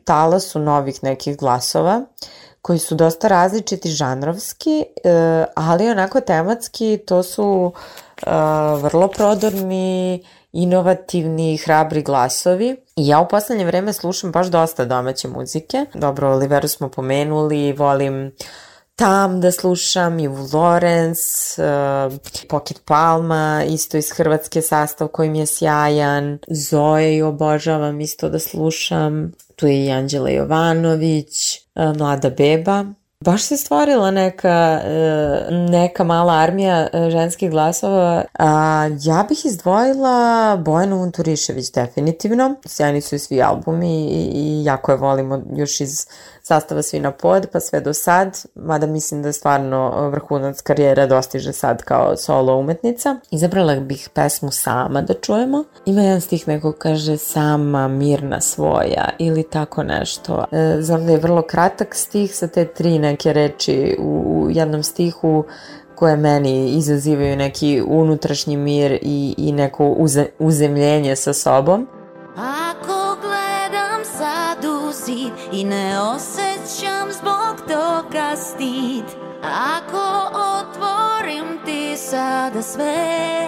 [0.03, 2.05] talasu novih nekih glasova
[2.61, 5.11] koji su dosta različiti žanrovski, uh,
[5.55, 8.06] ali onako tematski to su uh,
[8.81, 12.75] vrlo prodorni, inovativni hrabri glasovi.
[12.95, 15.85] I ja u poslednje vreme slušam baš dosta domaće muzike.
[15.93, 18.31] Dobro, Oliveru smo pomenuli, volim
[18.97, 21.19] Tam da slušam, i Lorenz,
[21.57, 22.13] uh,
[22.49, 28.39] Pocket Palma, isto iz Hrvatske sastav koji mi je sjajan, Zoe i obožavam isto da
[28.39, 32.85] slušam, tu je i Anđela Jovanović, uh, Mlada beba,
[33.19, 38.23] Baš se stvorila neka, e, neka mala armija e, ženskih glasova.
[38.39, 42.55] A, ja bih izdvojila Bojanu Unturišević definitivno.
[42.65, 46.07] Sjajni su i svi albumi i, i jako je volimo još iz
[46.47, 51.05] sastava svi na pod pa sve do sad, mada mislim da je stvarno vrhunac karijera
[51.05, 53.15] dostiže sad kao solo umetnica.
[53.31, 55.63] Izabrala bih pesmu Sama da čujemo.
[55.85, 60.45] Ima jedan stih neko kaže Sama, mirna svoja ili tako nešto.
[60.51, 65.43] E, znam da je vrlo kratak stih sa te tri neke reči u jednom stihu
[65.95, 71.87] koje meni izazivaju neki unutrašnji mir i, i neko uze, uzemljenje sa sobom.
[72.35, 72.96] Ako
[75.57, 79.03] i ne osjećam zbog toga stid.
[79.43, 83.47] Ako otvorim ti sada sve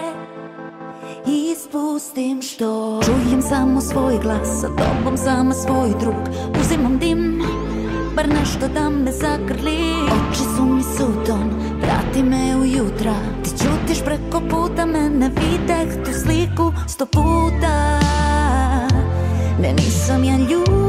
[1.26, 3.02] Ispustim što.
[3.06, 6.16] Čujem samo svoj glas, sa tobom samo svoj drug.
[6.62, 7.44] Uzimam dim,
[8.16, 9.94] bar nešto da me zagrli.
[10.06, 11.50] Oči su mi suton,
[11.82, 18.00] prati me ujutra Ti ćutiš preko puta mene, videh tu sliku sto puta.
[19.62, 20.89] Ne nisam ja ljuta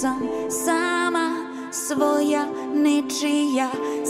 [0.00, 0.18] sam
[0.64, 1.30] Sama
[1.72, 3.68] svoja ničija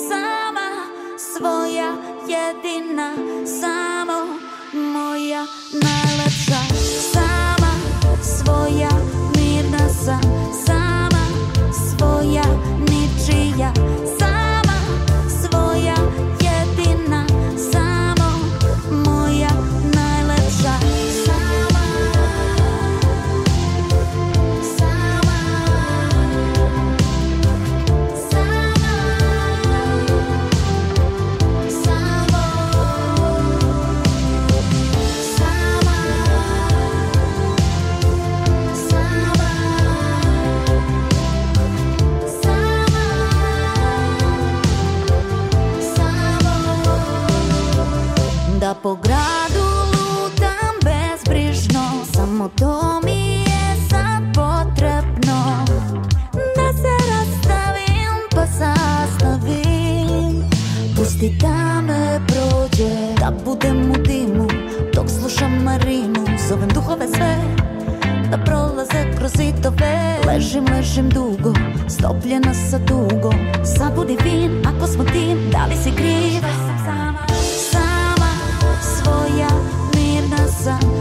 [0.08, 1.92] Sama svoja
[2.28, 3.12] jedina.
[3.60, 4.26] Samo
[4.72, 6.60] moja najlepša.
[7.12, 7.72] Sama
[8.22, 8.90] svoja
[9.36, 10.20] mirna sam.
[10.66, 11.24] Sama
[11.72, 12.44] svoja
[12.80, 13.72] ničija
[52.56, 55.64] to mi je sad potrebno
[56.56, 60.44] Da se rastavim pa sastavim.
[60.96, 62.20] Pusti da me
[63.20, 64.46] Da budem u dimu
[65.64, 66.26] Marinu.
[66.48, 67.36] Zovem duhove sve
[68.30, 71.52] da prolaze kroz zidove Ležim, ležim dugo,
[71.88, 73.34] stopljena sa tugom
[73.64, 75.92] Sad budi fin, ako smo tim, da li si?
[76.84, 77.26] Sama,
[77.70, 78.30] sama,
[78.80, 79.48] svoja,
[79.94, 80.97] mirna sam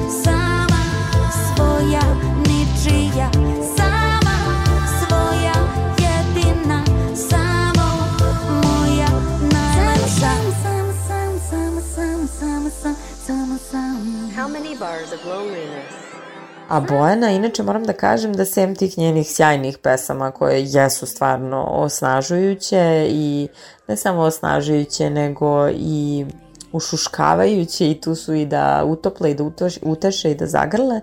[16.69, 21.63] A Bojana, inače moram da kažem da sem tih njenih sjajnih pesama koje jesu stvarno
[21.63, 23.47] osnažujuće i
[23.87, 26.25] ne samo osnažujuće nego i
[26.71, 29.43] ušuškavajuće i tu su i da utople i da
[29.81, 31.01] uteše i da zagrle,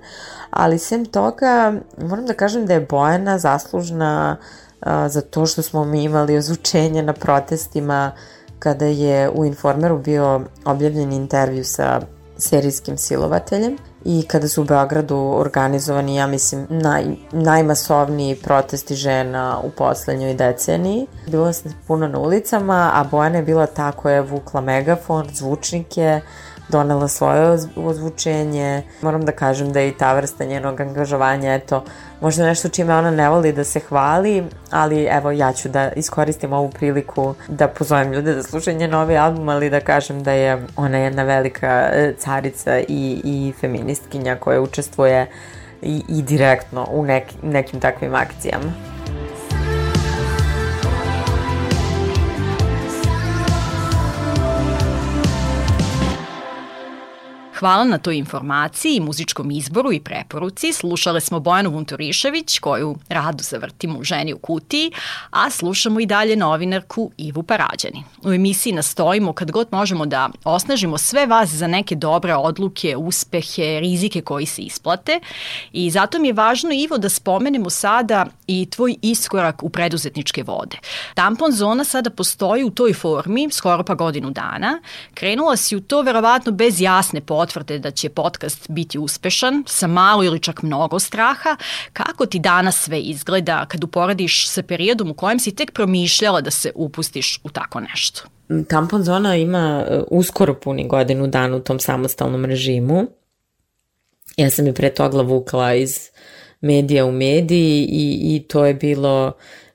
[0.51, 4.37] ali sem toga moram da kažem da je Bojana zaslužna
[4.81, 8.13] a, za to što smo mi imali ozvučenje na protestima
[8.59, 12.01] kada je u Informeru bio objavljen intervju sa
[12.39, 19.71] serijskim silovateljem i kada su u Beogradu organizovani, ja mislim, naj, najmasovniji protesti žena u
[19.71, 21.07] poslednjoj deceniji.
[21.27, 26.21] Bilo se puno na ulicama, a Bojana je bila ta koja je vukla megafon, zvučnike,
[26.69, 28.83] donela svoje ozvučenje.
[29.03, 31.85] Moram da kažem da je i ta vrsta njenog angažovanja, eto,
[32.25, 36.53] možda nešto čime ona ne voli da se hvali, ali evo ja ću da iskoristim
[36.53, 40.67] ovu priliku da pozovem ljude da slušaju njen novi album, ali da kažem da je
[40.77, 45.27] ona jedna velika e, carica i, i feministkinja koja učestvuje
[45.83, 48.94] i, i direktno u nek, nekim takvim akcijama.
[57.65, 60.73] Hvala na toj informaciji, muzičkom izboru i preporuci.
[60.73, 64.93] Slušale smo Bojanu Vunturišević, koju rado zavrtimo u ženi u kutiji,
[65.31, 68.05] a slušamo i dalje novinarku Ivu Parađani.
[68.23, 73.81] U emisiji nastojimo kad god možemo da osnažimo sve vas za neke dobre odluke, uspehe,
[73.81, 75.21] rizike koji se isplate
[75.73, 80.77] i zato mi je važno, Ivo, da spomenemo sada i tvoj iskorak u preduzetničke vode.
[81.15, 84.81] Tampon zona sada postoji u toj formi skoro pa godinu dana.
[85.15, 90.25] Krenula si u to verovatno bez jasne potvrde da će podcast biti uspešan, sa malo
[90.25, 91.57] ili čak mnogo straha.
[91.93, 96.51] Kako ti danas sve izgleda kad uporediš sa periodom u kojem si tek promišljala da
[96.51, 98.23] se upustiš u tako nešto?
[98.69, 103.07] Tampon zona ima e, uskoro puni godinu dana u tom samostalnom režimu.
[104.37, 106.11] Ja sam je pre toga vukla iz
[106.61, 109.33] medija u mediji i, i to je bilo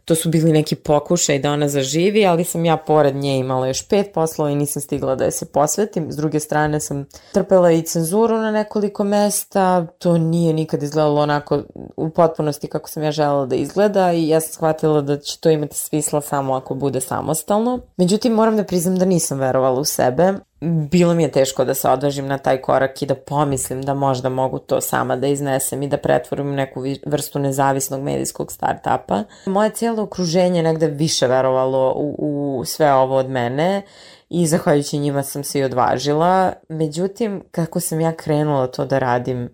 [0.09, 3.87] to su bili neki pokušaj da ona zaživi, ali sam ja pored nje imala još
[3.87, 6.11] pet poslova i nisam stigla da je se posvetim.
[6.11, 11.63] S druge strane sam trpela i cenzuru na nekoliko mesta, to nije nikad izgledalo onako
[11.97, 15.49] u potpunosti kako sam ja želela da izgleda i ja sam shvatila da će to
[15.49, 17.79] imati smisla samo ako bude samostalno.
[17.97, 21.89] Međutim, moram da priznam da nisam verovala u sebe bilo mi je teško da se
[21.89, 25.87] odvažim na taj korak i da pomislim da možda mogu to sama da iznesem i
[25.87, 29.23] da pretvorim neku vrstu nezavisnog medijskog startapa.
[29.45, 33.81] Moje cijelo okruženje negde više verovalo u, u sve ovo od mene
[34.29, 36.53] i zahvaljujući njima sam se i odvažila.
[36.69, 39.49] Međutim, kako sam ja krenula to da radim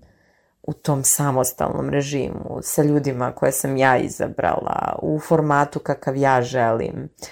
[0.63, 7.09] u tom samostalnom režimu, sa ljudima koje sam ja izabrala, u formatu kakav ja želim,
[7.21, 7.27] uh,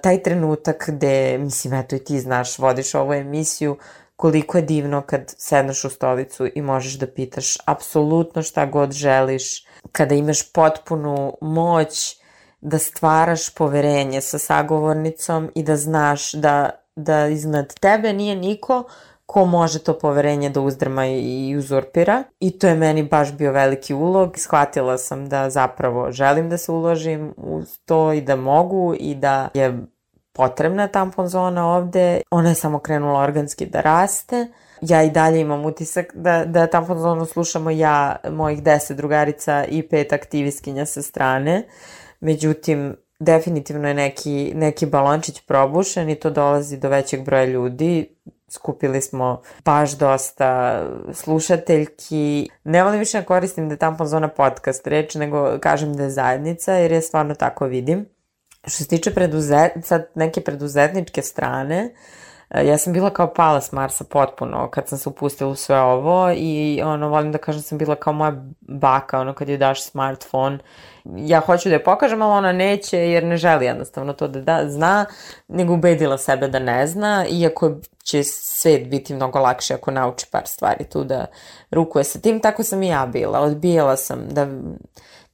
[0.00, 3.76] taj trenutak gde, mislim, eto i ti znaš, vodiš ovu emisiju,
[4.16, 9.66] koliko je divno kad sedneš u stolicu i možeš da pitaš apsolutno šta god želiš,
[9.92, 12.16] kada imaš potpunu moć
[12.60, 18.84] da stvaraš poverenje sa sagovornicom i da znaš da, da iznad tebe nije niko
[19.28, 22.24] ko može to poverenje da uzdrma i uzurpira.
[22.40, 24.38] I to je meni baš bio veliki ulog.
[24.38, 29.48] Shvatila sam da zapravo želim da se uložim u to i da mogu i da
[29.54, 29.78] je
[30.32, 32.20] potrebna tampon zona ovde.
[32.30, 34.46] Ona je samo krenula organski da raste.
[34.80, 39.88] Ja i dalje imam utisak da, da tampon zonu slušamo ja, mojih deset drugarica i
[39.88, 41.66] pet aktivistkinja sa strane.
[42.20, 48.14] Međutim, definitivno je neki, neki balončić probušen i to dolazi do većeg broja ljudi
[48.48, 50.82] skupili smo baš dosta
[51.12, 52.48] slušateljki.
[52.64, 56.10] Ne volim više da koristim da je tampon zona podcast reč, nego kažem da je
[56.10, 58.06] zajednica, jer je stvarno tako vidim.
[58.60, 61.92] Što se tiče preduzet, sad neke preduzetničke strane, e,
[62.50, 66.30] ja sam bila kao pala s Marsa potpuno kad sam se upustila u sve ovo
[66.36, 70.58] i ono, volim da kažem sam bila kao moja baka, ono kad joj daš smartphone
[71.16, 74.68] ja hoću da je pokažem, ali ona neće jer ne želi jednostavno to da, da
[74.68, 75.06] zna,
[75.48, 77.72] nego ubedila sebe da ne zna, iako
[78.02, 81.26] će svet biti mnogo lakše ako nauči par stvari tu da
[81.70, 83.40] rukuje sa tim, tako sam i ja bila.
[83.40, 84.46] Odbijala sam da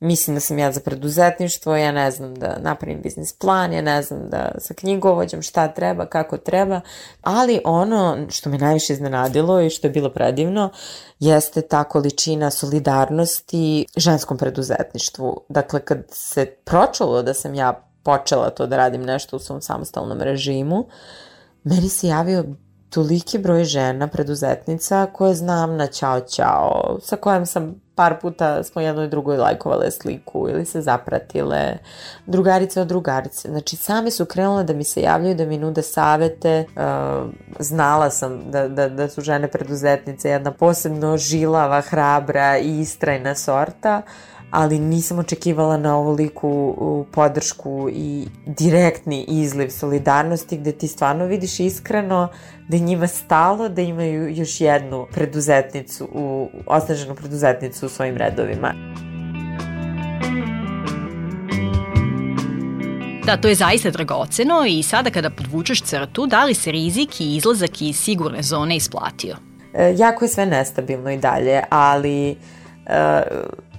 [0.00, 4.02] mislim da sam ja za preduzetništvo, ja ne znam da napravim biznis plan, ja ne
[4.02, 6.80] znam da sa knjigovođom šta treba, kako treba,
[7.22, 10.70] ali ono što me najviše iznenadilo i što je bilo predivno
[11.18, 15.40] jeste ta količina solidarnosti ženskom preduzetništvu.
[15.48, 20.20] Dakle, kad se pročulo da sam ja počela to da radim nešto u svom samostalnom
[20.20, 20.86] režimu,
[21.64, 22.44] meni se javio
[22.94, 28.82] toliki broj žena, preduzetnica, koje znam na čao čao, sa kojom sam par puta smo
[28.82, 31.78] jednoj drugoj lajkovale sliku ili se zapratile,
[32.26, 33.48] drugarice od drugarice.
[33.48, 36.64] Znači, same su krenule da mi se javljaju, da mi nude savete.
[36.76, 43.34] Uh, znala sam da, da, da su žene preduzetnice jedna posebno žilava, hrabra i istrajna
[43.34, 44.02] sorta.
[44.04, 51.60] Uh, ali nisam očekivala na ovoliku podršku i direktni izliv solidarnosti gde ti stvarno vidiš
[51.60, 52.28] iskreno
[52.68, 58.74] da njima stalo da imaju još jednu preduzetnicu, u, osnaženu preduzetnicu u svojim redovima.
[63.24, 67.36] Da, to je zaista dragoceno i sada kada podvučeš crtu, da li se rizik i
[67.36, 69.36] izlazak iz sigurne zone isplatio?
[69.74, 72.36] E, jako je sve nestabilno i dalje, ali e,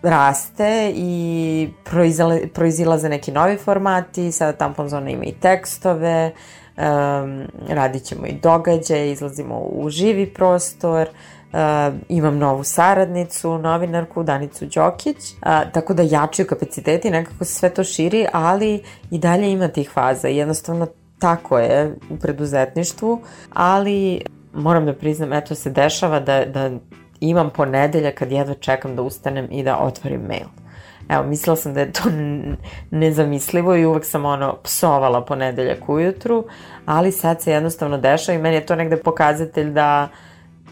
[0.06, 6.32] raste i proizile, proizilaze neki novi formati, sada Tampon Zona ima i tekstove,
[6.78, 11.08] um, radit ćemo i događaje, izlazimo u živi prostor,
[11.54, 17.70] Uh, imam novu saradnicu, novinarku Danicu Đokić, uh, tako da jačaju kapaciteti, nekako se sve
[17.70, 20.28] to širi, ali i dalje ima tih faza.
[20.28, 20.88] Jednostavno
[21.20, 23.22] tako je u preduzetništvu,
[23.54, 24.22] ali
[24.54, 26.72] moram da priznam, eto se dešava da, da
[27.20, 30.48] imam ponedelja kad jedva čekam da ustanem i da otvorim mail.
[31.10, 32.04] Evo, mislila sam da je to
[32.92, 36.46] nezamislivo i uvek sam ono psovala ponedeljak ujutru,
[36.86, 40.08] ali sad se jednostavno dešava i meni je to negde pokazatelj da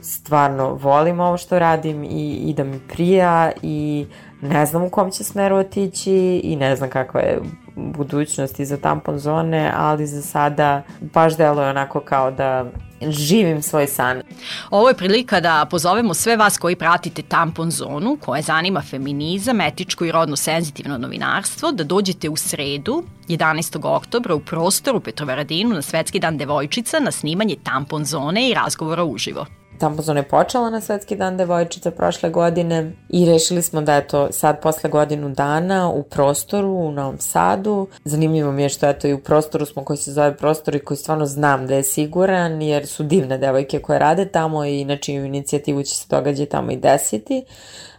[0.02, 4.06] stvarno volim ovo što radim i, i da mi prija i
[4.42, 7.40] ne znam u kom će smeru otići i ne znam kakva je
[7.76, 12.66] budućnost i za tampon zone, ali za sada baš deluje onako kao da
[13.12, 14.22] živim svoj san.
[14.70, 20.06] Ovo je prilika da pozovemo sve vas koji pratite tampon zonu, koje zanima feminizam, etičko
[20.06, 23.80] i rodno senzitivno novinarstvo, da dođete u sredu, 11.
[23.84, 29.46] oktobra, u prostoru Petrovaradinu na Svetski dan devojčica na snimanje tampon zone i razgovora uživo.
[29.80, 34.62] Tampozon je počela na Svetski dan devojčica prošle godine i rešili smo da eto sad
[34.62, 37.88] posle godinu dana u prostoru u Novom Sadu.
[38.06, 40.98] Zanimljivo mi je što eto i u prostoru smo koji se zove prostor i koji
[40.98, 45.26] stvarno znam da je siguran jer su divne devojke koje rade tamo i na čiju
[45.26, 47.46] inicijativu će se događaj tamo i desiti.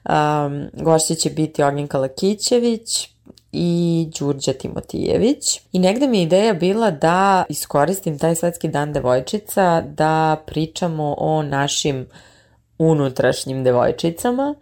[0.08, 3.13] Um, gošće će biti Ognjenka Lakićević,
[3.55, 5.61] i Đurđa Timotijević.
[5.72, 11.42] I negde mi je ideja bila da iskoristim taj svetski dan devojčica da pričamo o
[11.42, 12.07] našim
[12.78, 14.55] unutrašnjim devojčicama.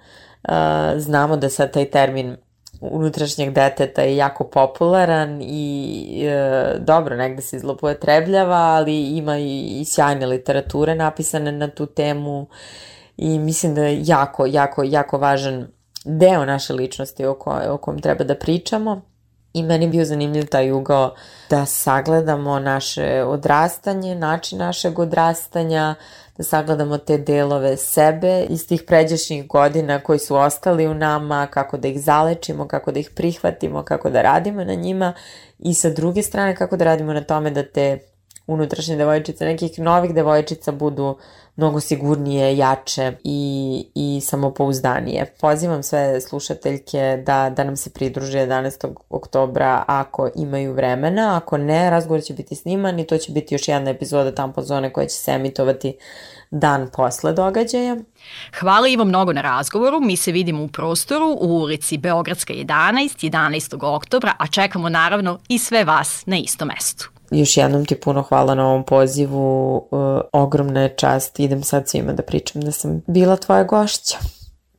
[0.96, 2.36] Znamo da sad taj termin
[2.80, 9.84] unutrašnjeg deteta je jako popularan i e, dobro, negde se zlopotrebljava, ali ima i, i
[9.84, 12.46] sjajne literature napisane na tu temu
[13.16, 15.66] i mislim da je jako, jako, jako važan
[16.04, 19.00] deo naše ličnosti o, koj, o kom treba da pričamo.
[19.52, 21.14] I meni bio zanimljiv taj ugao
[21.50, 25.94] da sagledamo naše odrastanje, način našeg odrastanja,
[26.36, 31.76] da sagledamo te delove sebe iz tih pređašnjih godina koji su ostali u nama, kako
[31.76, 35.12] da ih zalečimo, kako da ih prihvatimo, kako da radimo na njima
[35.58, 37.98] i sa druge strane kako da radimo na tome da te
[38.46, 41.16] unutrašnje devojčice, nekih novih devojčica budu
[41.56, 45.34] mnogo sigurnije, jače i, i samopouzdanije.
[45.40, 48.94] Pozivam sve slušateljke da, da nam se pridruže 11.
[49.10, 53.68] oktobra ako imaju vremena, ako ne, razgovor će biti sniman i to će biti još
[53.68, 55.96] jedna epizoda Tampozone koja će se emitovati
[56.50, 57.96] dan posle događaja.
[58.60, 60.00] Hvala Ivo mnogo na razgovoru.
[60.00, 63.94] Mi se vidimo u prostoru u ulici Beogradska 11, 11.
[63.94, 67.10] oktobra, a čekamo naravno i sve vas na istom mestu.
[67.32, 72.12] Još jednom ti puno hvala na ovom pozivu, uh, ogromna je čast, idem sad svima
[72.12, 74.16] da pričam da sam bila tvoja gošća.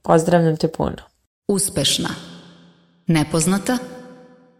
[0.01, 0.97] Pozdravljam te puno.
[1.47, 2.09] Uspešna.
[3.07, 3.77] Nepoznata.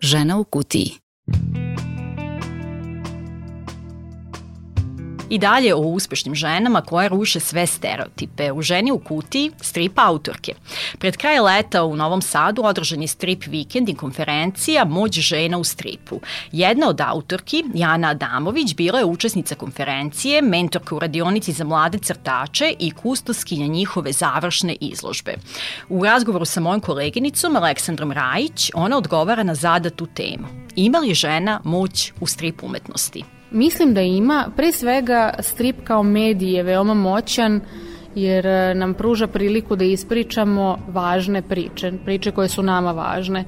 [0.02, 1.03] Žena u kutiji.
[5.30, 8.52] I dalje o uspešnim ženama koje ruše sve stereotipe.
[8.52, 10.54] U ženi u kutiji strip autorke.
[11.00, 15.64] Pred kraj leta u Novom Sadu održan je strip vikend i konferencija Moć žena u
[15.64, 16.20] stripu.
[16.52, 22.74] Jedna od autorki, Jana Adamović, bila je učesnica konferencije, mentorka u radionici za mlade crtače
[22.80, 25.36] i kustoskinja njihove završne izložbe.
[25.90, 30.48] U razgovoru sa mojom koleginicom Aleksandrom Rajić, ona odgovara na zadatu temu.
[30.76, 33.33] Ima li žena moć u strip umetnosti?
[33.54, 34.46] Mislim da ima.
[34.56, 37.62] Pre svega strip kao medij je veoma moćan
[38.16, 43.46] jer e, nam pruža priliku da ispričamo važne priče, priče koje su nama važne.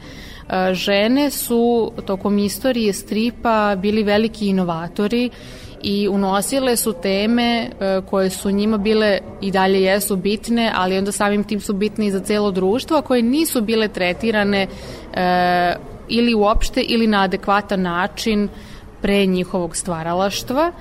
[0.49, 5.30] E, žene su tokom istorije stripa bili veliki inovatori
[5.84, 11.12] i unosile su teme e, koje su njima bile i dalje jesu bitne, ali onda
[11.12, 14.68] samim tim su bitne i za celo društvo, a koje nisu bile tretirane
[16.08, 18.49] ili uopšte ili na adekvatan način
[19.06, 20.72] pre njihovog stvaralaštva.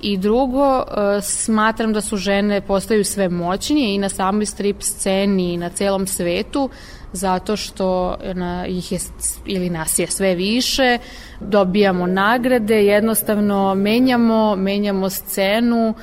[0.00, 5.52] I drugo, e, smatram da su žene postaju sve moćnije i na samoj strip sceni
[5.52, 6.70] i na celom svetu
[7.12, 8.98] zato što na, ih je
[9.46, 10.98] ili nas je sve više,
[11.40, 15.94] dobijamo nagrade, jednostavno menjamo, menjamo scenu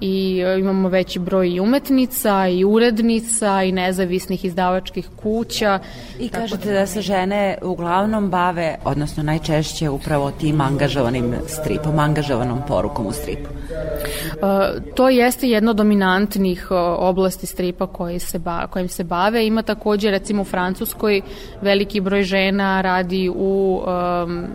[0.00, 5.78] i e, imamo veći broj i umetnica i urednica i nezavisnih izdavačkih kuća.
[6.20, 6.78] I kažete da...
[6.78, 13.48] da se žene uglavnom bave, odnosno najčešće upravo tim angažovanim stripom, angažovanom porukom u stripu.
[13.48, 19.46] Uh, to jeste jedno dominantnih uh, oblasti stripa koji se ba, kojim se bave.
[19.46, 21.20] Ima takođe recimo u Francuskoj
[21.60, 24.46] veliki broj žena radi u um,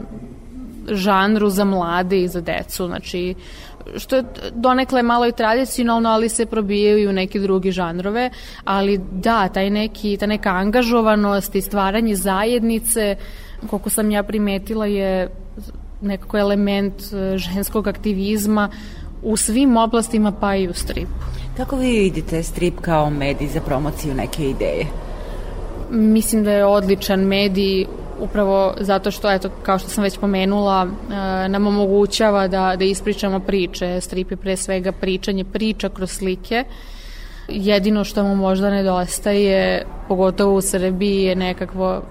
[0.88, 3.36] žanru za mlade i za decu, znači
[3.98, 4.24] što je
[4.56, 8.30] donekle malo i tradicionalno, ali se probijaju i u neke drugi žanrove,
[8.64, 13.16] ali da, taj neki, ta neka angažovanost i stvaranje zajednice,
[13.70, 15.30] koliko sam ja primetila je
[16.02, 18.70] nekako element e, ženskog aktivizma
[19.24, 21.12] u svim oblastima pa i u stripu.
[21.58, 24.86] Kako vi vidite strip kao medij za promociju neke ideje?
[25.92, 27.86] Mislim da je odličan medij
[28.20, 33.40] upravo zato što, eto, kao što sam već pomenula, e, nam omogućava da, da ispričamo
[33.40, 34.02] priče.
[34.02, 36.64] Strip je pre svega pričanje priča kroz slike.
[37.48, 42.02] Jedino što mu možda nedostaje, pogotovo u Srbiji, je nekakvo e,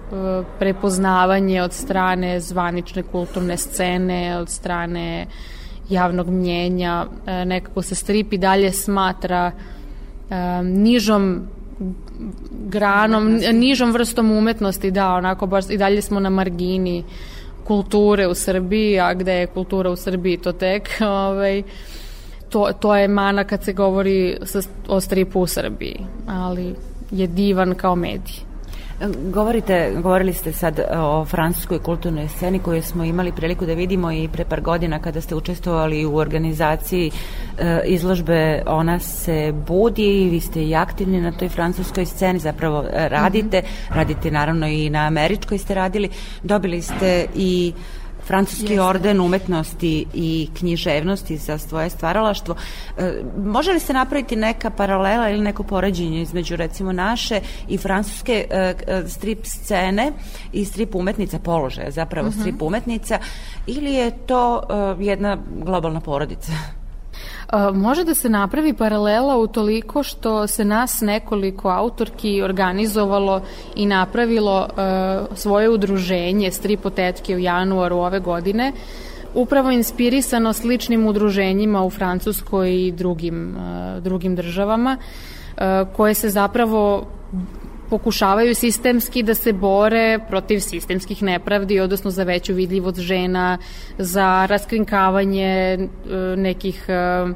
[0.59, 5.27] prepoznavanje od strane zvanične kulturne scene, od strane
[5.89, 7.07] javnog mnjenja.
[7.27, 9.53] E, nekako se strip i dalje smatra
[10.63, 11.49] nižom
[12.51, 17.05] granom, nižom vrstom umetnosti, da, onako baš i dalje smo na margini
[17.65, 20.91] kulture u Srbiji, a gde je kultura u Srbiji to tek,
[21.27, 21.63] ovaj,
[22.51, 26.75] to, to je mana kad se govori sa, o stripu u Srbiji, ali
[27.11, 28.52] je divan kao medij.
[29.09, 34.29] Govorite, govorili ste sad o francuskoj kulturnoj sceni koju smo imali priliku da vidimo i
[34.33, 37.11] pre par godina kada ste učestvovali u organizaciji
[37.59, 43.09] e, izložbe Ona se budi, vi ste i aktivni na toj francuskoj sceni, zapravo e,
[43.09, 43.97] radite, mm -hmm.
[43.97, 46.09] radite naravno i na američkoj ste radili,
[46.43, 47.73] dobili ste i
[48.33, 48.83] Francuski Jeste.
[48.83, 52.55] orden umetnosti i književnosti za svoje stvaralaštvo.
[52.99, 58.45] E, može li se napraviti neka paralela ili neko poređenje između recimo naše i francuske
[58.51, 60.13] e, e, strip scene
[60.53, 62.41] i strip umetnica položaja, zapravo uh mhm.
[62.41, 62.43] -huh.
[62.43, 63.19] strip umetnica
[63.67, 64.63] ili je to
[64.99, 66.53] jedna globalna porodica?
[67.75, 73.43] Može da se napravi paralela u toliko što se nas nekoliko autorki organizovalo
[73.75, 74.69] i napravilo
[75.35, 78.73] svoje udruženje Stripotetke u januaru ove godine,
[79.35, 83.57] upravo inspirisano sličnim udruženjima u Francuskoj i drugim,
[84.01, 84.97] drugim državama,
[85.97, 87.07] koje se zapravo
[87.93, 93.59] pokušavaju sistemski da se bore protiv sistemskih nepravdi, odnosno za veću vidljivost žena,
[93.99, 95.89] za raskrinkavanje e,
[96.37, 97.27] nekih e,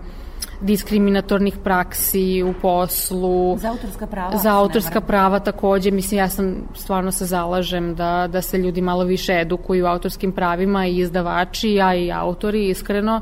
[0.61, 3.59] diskriminatornih praksi u poslu.
[3.59, 4.37] Za autorska prava?
[4.37, 5.91] Za autorska prava takođe.
[5.91, 10.33] Mislim, ja sam stvarno se zalažem da, da se ljudi malo više edukuju u autorskim
[10.33, 13.21] pravima i izdavači, a i autori, iskreno.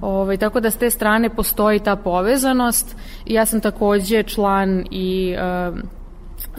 [0.00, 2.96] Ove, ovaj, tako da s te strane postoji ta povezanost.
[3.26, 5.78] Ja sam takođe član i uh,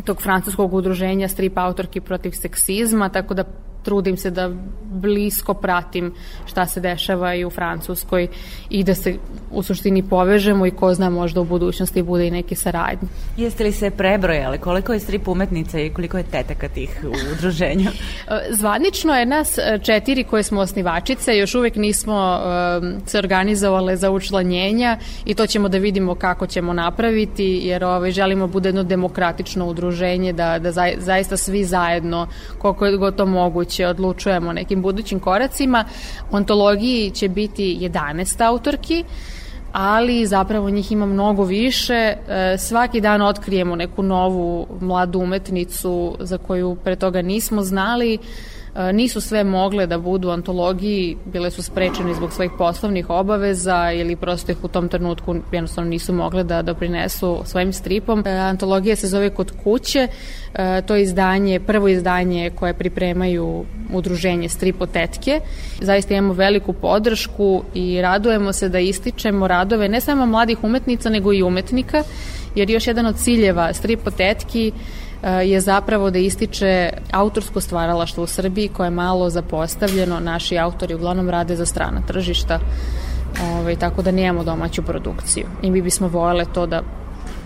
[0.03, 3.43] tog francuskog udruženja strip autorki protiv seksizma, tako da
[3.85, 4.49] trudim se da
[4.83, 6.13] blisko pratim
[6.45, 8.27] šta se dešava i u Francuskoj
[8.69, 9.15] i da se
[9.51, 13.07] u suštini povežemo i ko zna možda u budućnosti bude i neke saradnje.
[13.37, 17.89] Jeste li se prebrojali koliko je strip umetnica i koliko je tetaka tih u udruženju?
[18.59, 24.11] Zvanično je nas e, četiri koje smo osnivačice, još uvek nismo um, se organizovale za
[24.11, 29.67] učlanjenja i to ćemo da vidimo kako ćemo napraviti jer ovaj, želimo bude jedno demokratično
[29.67, 32.27] udruženje da, da zaista svi zajedno
[32.57, 35.85] koliko je god to moguće odlučujemo o nekim budućim koracima.
[36.31, 39.03] U antologiji će biti 11 autorki,
[39.71, 41.93] ali zapravo njih ima mnogo više.
[41.93, 42.17] E,
[42.57, 48.17] svaki dan otkrijemo neku novu mladu umetnicu za koju pre toga nismo znali.
[48.75, 54.15] E, nisu sve mogle da budu antologiji, bile su sprečene zbog svojih poslovnih obaveza ili
[54.15, 58.23] prosto ih u tom trenutku jednostavno nisu mogle da doprinesu svojim stripom.
[58.25, 60.07] E, antologija se zove Kod kuće,
[60.85, 65.39] to je izdanje, prvo izdanje koje pripremaju udruženje Stripotetke.
[65.81, 71.33] Zaista imamo veliku podršku i radujemo se da ističemo radove ne samo mladih umetnica nego
[71.33, 72.03] i umetnika,
[72.55, 74.71] jer još jedan od ciljeva Stripotetki e,
[75.25, 80.19] je zapravo da ističe autorsko stvaralaštvo u Srbiji koje je malo zapostavljeno.
[80.19, 82.59] Naši autori uglavnom rade za strana tržišta,
[83.43, 85.47] ovaj, tako da nemamo domaću produkciju.
[85.61, 86.81] I mi bismo voljele to da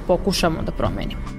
[0.07, 1.38] pokušamo da promenimo.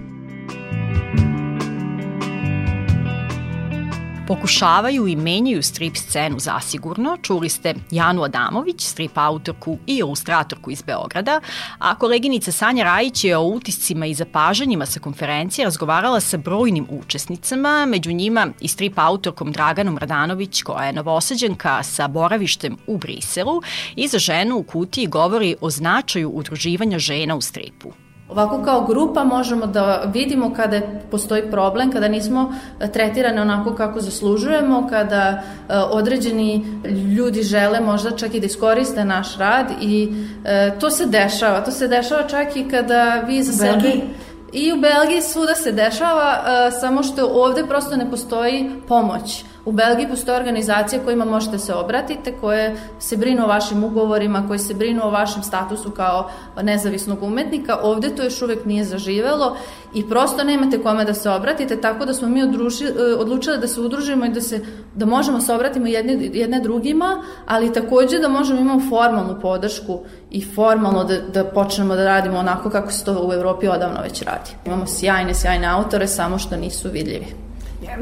[4.30, 7.16] Pokušavaju i menjaju strip scenu zasigurno.
[7.22, 11.40] Čuli ste Janu Adamović, strip autorku i ilustratorku iz Beograda,
[11.78, 17.86] a koleginica Sanja Rajić je o utiscima i zapažanjima sa konferencije razgovarala sa brojnim učesnicama,
[17.86, 23.62] među njima i strip autorkom Draganom Radanović, koja je novosađenka sa boravištem u Briselu
[23.96, 27.92] i za ženu u kutiji govori o značaju udruživanja žena u stripu.
[28.30, 32.54] Ovako kao grupa možemo da vidimo kada postoji problem, kada nismo
[32.92, 36.66] tretirane onako kako zaslužujemo, kada e, određeni
[37.16, 40.12] ljudi žele možda čak i da iskoriste naš rad i
[40.44, 41.60] e, to se dešava.
[41.60, 43.92] To se dešava čak i kada vi za sebe...
[44.52, 49.44] I u Belgiji svuda se dešava, e, samo što ovde prosto ne postoji pomoć.
[49.64, 54.58] U Belgiji postoje organizacije kojima možete se obratite, koje se brinu o vašim ugovorima, koje
[54.58, 56.30] se brinu o vašem statusu kao
[56.62, 57.78] nezavisnog umetnika.
[57.82, 59.56] Ovde to još uvek nije zaživelo
[59.94, 62.86] i prosto nemate kome da se obratite, tako da smo mi odruži,
[63.18, 64.60] odlučili da se udružimo i da, se,
[64.94, 70.00] da možemo se obratimo jedne, jedne drugima, ali takođe da možemo imamo formalnu podršku
[70.30, 74.22] i formalno da, da počnemo da radimo onako kako se to u Evropi odavno već
[74.22, 74.50] radi.
[74.66, 77.49] Imamo sjajne, sjajne autore, samo što nisu vidljivi.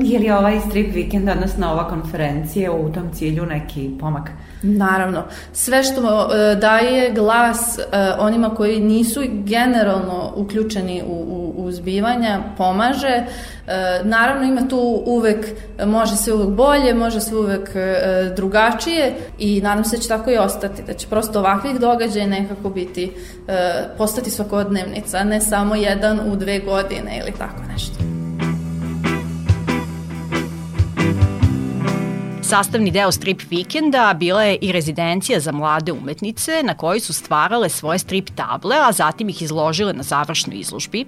[0.00, 4.30] Je li ovaj strip vikend, odnosno ova konferencija u tom cilju neki pomak?
[4.62, 5.24] Naravno.
[5.52, 7.84] Sve što uh, daje glas uh,
[8.18, 13.24] onima koji nisu generalno uključeni u, u, u zbivanja, pomaže.
[13.24, 15.46] Uh, naravno ima tu uvek,
[15.86, 17.70] može se uvek bolje, može se uvek
[18.36, 22.70] drugačije i nadam se da će tako i ostati, da će prosto ovakvih događaja nekako
[22.70, 23.12] biti,
[23.98, 28.17] postati svakodnevnica, ne samo jedan u dve godine ili tako nešto.
[32.48, 37.68] Sastavni deo strip vikenda bila je i rezidencija za mlade umetnice na kojoj su stvarale
[37.68, 41.04] svoje strip table, a zatim ih izložile na završnoj izložbi.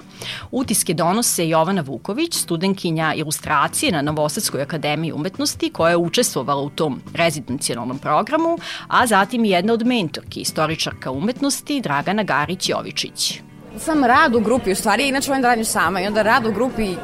[0.50, 7.00] Utiske donose Jovana Vuković, studenkinja ilustracije na Novosadskoj akademiji umetnosti koja je učestvovala u tom
[7.14, 14.40] rezidencijalnom programu, a zatim i jedna od mentorki, istoričarka umetnosti Dragana Garić-Jovičić sam rad u
[14.40, 16.94] grupi, u stvari inače volim da radim sama i onda rad u grupi,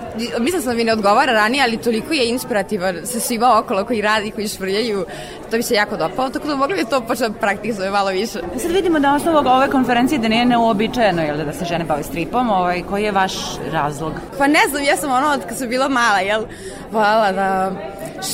[0.41, 4.01] mislim sam da mi ne odgovara ranije, ali toliko je inspirativan sa svima okolo koji
[4.01, 5.07] radi, koji švrljaju,
[5.51, 8.41] to bi se jako dopalo, tako da mogli bi to početi da praktizuje malo više.
[8.59, 12.03] Sad vidimo da osnovu ove konferencije da nije neuobičajeno, jel da, da se žene bave
[12.03, 13.33] stripom, ovaj, koji je vaš
[13.73, 14.13] razlog?
[14.39, 16.45] Pa ne znam, ja sam ono od kad sam bila mala, jel,
[16.93, 17.73] vala da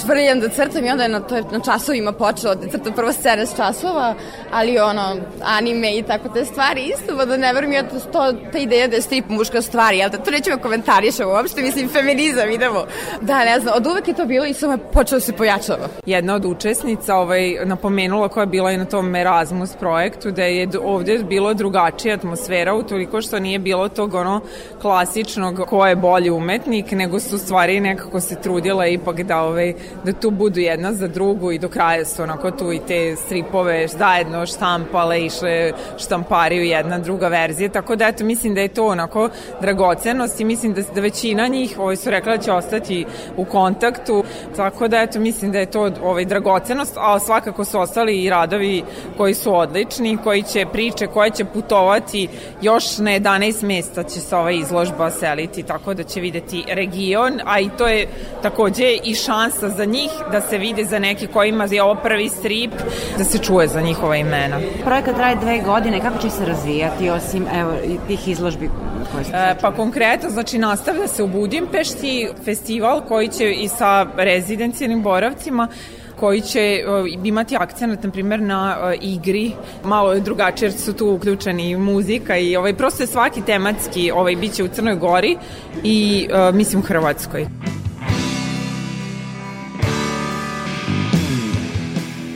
[0.00, 3.12] švrljam da crtam i onda je na, to je na časovima počelo da crtam prvo
[3.12, 4.14] scene s časova,
[4.52, 8.32] ali ono, anime i tako te stvari isto, pa da ne verujem ja to, to,
[8.52, 12.50] ta ideja da je strip muška stvar, jel da to nećemo komentarišati uopšte, mislim feminizam
[12.50, 12.84] idemo.
[13.20, 15.88] Da, ne znam, od uvek je to bilo i samo je počelo da se pojačava.
[16.06, 20.68] Jedna od učesnica ovaj, napomenula koja je bila i na tom Erasmus projektu da je
[20.84, 24.40] ovde bilo drugačija atmosfera utoliko što nije bilo tog ono
[24.80, 29.74] klasičnog ko je bolji umetnik, nego su stvari nekako se trudila ipak da ovaj,
[30.05, 33.88] da tu budu jedna za drugu i do kraja su onako tu i te stripove
[33.88, 39.28] zajedno štampale, išle štampariju jedna druga verzija, tako da eto mislim da je to onako
[39.61, 44.24] dragocenost i mislim da, da većina njih ovaj, su rekla da će ostati u kontaktu,
[44.57, 48.82] tako da eto mislim da je to ovaj, dragocenost, a svakako su ostali i radovi
[49.16, 52.28] koji su odlični, koji će priče, koje će putovati
[52.62, 57.61] još na 11 mesta će se ova izložba seliti, tako da će videti region, a
[57.61, 58.07] i to je
[58.43, 62.72] takođe i šansa za njih da se vide za neki kojima je ovo prvi strip,
[63.18, 64.61] da se čuje za njihova imena.
[64.84, 67.72] Projekat traje dve godine, kako će se razvijati osim evo,
[68.07, 68.70] tih izložbi
[69.12, 74.07] koje ste e, Pa konkretno, znači nastavlja se u Budimpešti festival koji će i sa
[74.16, 75.68] rezidencijalnim boravcima
[76.22, 79.52] koji će uh, imati akcent, na primjer, na uh, igri,
[79.84, 84.64] malo drugačije jer su tu uključeni muzika i ovaj, prosto je svaki tematski ovaj, biće
[84.64, 85.36] u Crnoj Gori
[85.84, 87.46] i uh, mislim Hrvatskoj.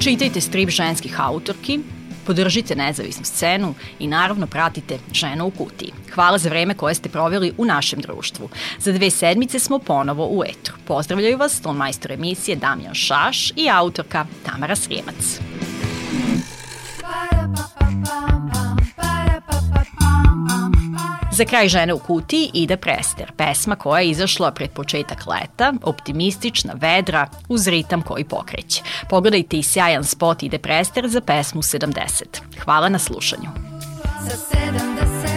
[0.00, 1.78] Čitajte strip ženskih autorki,
[2.26, 5.92] podržite nezavisnu scenu i naravno pratite Ženu u kutiji.
[6.14, 8.48] Hvala za vreme koje ste proveli u našem društvu.
[8.78, 10.74] Za dve sedmice smo ponovo u etru.
[10.84, 15.40] Pozdravljaju vas tonmajstor emisije Damjan Šaš i autorka Tamara Srijemac.
[21.32, 26.72] Za kraj žene u kutiji ide Prester, pesma koja je izašla pred početak leta, optimistična,
[26.76, 28.82] vedra, uz ritam koji pokreće.
[29.10, 32.22] Pogledajte i sjajan spot ide Prester za pesmu 70.
[32.64, 33.48] Hvala na slušanju.
[34.28, 35.35] Sa 70